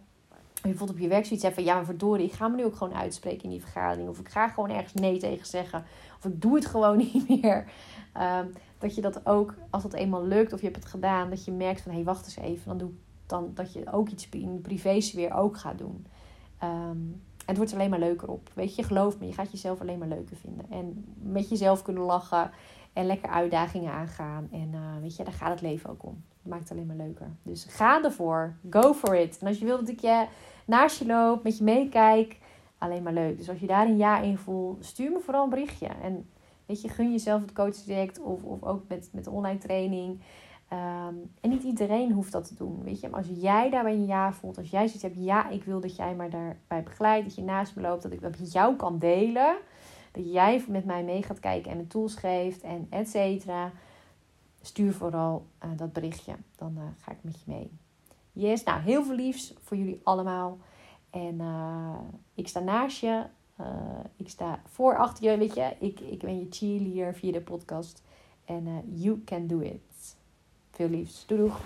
bijvoorbeeld 0.63 0.99
op 0.99 0.99
je 0.99 1.09
werk 1.09 1.25
zoiets 1.25 1.43
hebt 1.43 1.55
van 1.55 1.65
ja, 1.65 1.75
maar 1.75 1.85
verdorie, 1.85 2.27
ik 2.27 2.33
ga 2.33 2.49
me 2.49 2.57
nu 2.57 2.65
ook 2.65 2.77
gewoon 2.77 2.95
uitspreken 2.95 3.45
in 3.45 3.51
die 3.51 3.61
vergadering. 3.61 4.09
Of 4.09 4.19
ik 4.19 4.29
ga 4.29 4.49
gewoon 4.49 4.71
ergens 4.71 4.95
nee 4.95 5.19
tegen 5.19 5.47
zeggen. 5.47 5.85
Of 6.19 6.25
ik 6.25 6.41
doe 6.41 6.55
het 6.55 6.67
gewoon 6.67 6.97
niet 7.13 7.43
meer. 7.43 7.71
Ehm, 8.13 8.47
dat 8.79 8.95
je 8.95 9.01
dat 9.01 9.27
ook, 9.27 9.55
als 9.71 9.83
dat 9.83 9.93
eenmaal 9.93 10.27
lukt 10.27 10.53
of 10.53 10.59
je 10.61 10.67
hebt 10.67 10.79
het 10.79 10.91
gedaan, 10.91 11.31
dat 11.31 11.45
je 11.45 11.53
merkt 11.53 11.81
van 11.81 11.91
hé, 11.91 11.97
hey, 11.97 12.07
wacht 12.07 12.25
eens 12.25 12.37
even. 12.37 12.69
Dan, 12.69 12.79
doe, 12.79 12.91
dan 13.27 13.51
dat 13.55 13.73
je 13.73 13.93
ook 13.93 14.09
iets 14.09 14.29
in 14.29 14.55
de 14.55 14.61
privésfeer 14.61 15.35
ook 15.35 15.57
gaat 15.57 15.79
doen. 15.79 16.07
Um, 16.63 17.23
het 17.47 17.57
wordt 17.57 17.73
alleen 17.73 17.91
maar 17.91 17.99
leuker 17.99 18.29
op. 18.29 18.51
Weet 18.55 18.77
je, 18.77 18.83
geloof 18.83 19.19
me, 19.19 19.27
je 19.27 19.33
gaat 19.33 19.51
jezelf 19.53 19.81
alleen 19.81 19.99
maar 19.99 20.09
leuker 20.09 20.37
vinden. 20.37 20.67
En 20.71 21.05
met 21.23 21.49
jezelf 21.49 21.83
kunnen 21.83 22.03
lachen 22.03 22.51
en 22.93 23.07
lekker 23.07 23.31
uitdagingen 23.31 23.93
aangaan. 23.93 24.49
En 24.53 24.71
uh, 24.75 24.81
weet 25.01 25.17
je, 25.17 25.25
daar 25.25 25.33
gaat 25.33 25.51
het 25.51 25.61
leven 25.61 25.91
ook 25.91 26.05
om. 26.05 26.25
Het 26.43 26.51
maakt 26.51 26.63
het 26.63 26.73
alleen 26.73 26.87
maar 26.87 27.07
leuker. 27.07 27.31
Dus 27.43 27.67
ga 27.69 28.03
ervoor. 28.05 28.55
Go 28.71 28.95
for 28.95 29.17
it. 29.17 29.39
En 29.39 29.47
als 29.47 29.59
je 29.59 29.65
wilt 29.65 29.81
dat 29.81 29.89
ik 29.89 30.01
je 30.01 30.27
naast 30.65 30.99
je 30.99 31.07
loop, 31.07 31.43
met 31.43 31.59
je 31.59 31.65
meekijk, 31.65 32.39
alleen 32.79 33.03
maar 33.03 33.13
leuk. 33.13 33.37
Dus 33.39 33.49
als 33.49 33.59
je 33.59 33.67
daar 33.67 33.87
een 33.87 33.97
ja 33.97 34.21
in 34.21 34.39
voelt, 34.39 34.85
stuur 34.85 35.11
me 35.11 35.21
vooral 35.21 35.45
een 35.45 35.51
berichtje. 35.51 35.89
En 36.03 36.27
Weet 36.73 36.83
je, 36.83 36.89
gun 36.89 37.11
jezelf 37.11 37.41
het 37.41 37.53
coachtraject 37.53 38.21
of, 38.21 38.43
of 38.43 38.63
ook 38.63 38.83
met, 38.89 39.09
met 39.13 39.27
online 39.27 39.59
training. 39.59 40.21
Ehm, 40.73 41.14
en 41.41 41.50
niet 41.50 41.62
iedereen 41.62 42.12
hoeft 42.12 42.33
dat 42.33 42.49
te 42.49 42.55
doen. 42.55 42.83
Weet 42.83 43.00
je, 43.00 43.09
maar 43.09 43.19
als 43.19 43.31
jij 43.41 43.71
daarbij 43.71 43.93
een 43.93 44.07
ja 44.07 44.33
voelt, 44.33 44.59
als 44.59 44.71
jij 44.71 44.85
zoiets 44.85 45.02
hebt, 45.02 45.17
ja, 45.19 45.49
ik 45.49 45.64
wil 45.64 45.81
dat 45.81 45.97
jij 45.97 46.14
maar 46.14 46.31
daarbij 46.31 46.83
begeleidt, 46.83 47.26
dat 47.26 47.35
je 47.35 47.43
naast 47.43 47.76
me 47.76 47.83
loopt, 47.83 48.02
dat 48.02 48.12
ik 48.12 48.21
dat 48.21 48.38
met 48.38 48.52
jou 48.52 48.76
kan 48.76 48.99
delen. 48.99 49.57
Dat 50.12 50.33
jij 50.33 50.64
met 50.69 50.85
mij 50.85 51.05
mee 51.05 51.23
gaat 51.23 51.41
kijken 51.41 51.71
en 51.71 51.76
me 51.76 51.87
tools 51.87 52.14
geeft 52.14 52.61
en 52.61 52.87
et 52.91 53.09
cetera. 53.09 53.73
Stuur 54.61 54.93
vooral 54.93 55.47
uh, 55.64 55.71
dat 55.76 55.93
berichtje. 55.93 56.35
Dan 56.57 56.75
uh, 56.76 56.83
ga 56.99 57.12
ik 57.12 57.19
met 57.21 57.35
je 57.35 57.45
mee. 57.52 57.71
Yes, 58.33 58.64
nou 58.64 58.81
heel 58.81 59.05
veel 59.05 59.17
liefs 59.17 59.55
voor 59.61 59.76
jullie 59.76 60.00
allemaal. 60.02 60.59
En 61.11 61.35
uh, 61.35 61.99
ik 62.35 62.49
sta 62.49 62.61
naast 62.61 63.00
je. 63.00 63.25
ik 64.17 64.29
sta 64.29 64.61
voor 64.67 64.97
achter 64.97 65.31
je, 65.31 65.38
weet 65.38 65.55
je. 65.55 65.76
Ik, 65.79 66.00
ik 66.00 66.19
ben 66.19 66.38
je 66.38 66.47
cheerleader 66.50 67.14
via 67.14 67.33
de 67.33 67.41
podcast. 67.41 68.02
En 68.45 68.83
you 68.95 69.23
can 69.25 69.47
do 69.47 69.59
it. 69.59 69.92
Veel 70.73 70.88
liefs. 70.88 71.25
Doei 71.26 71.41
doeg. 71.41 71.61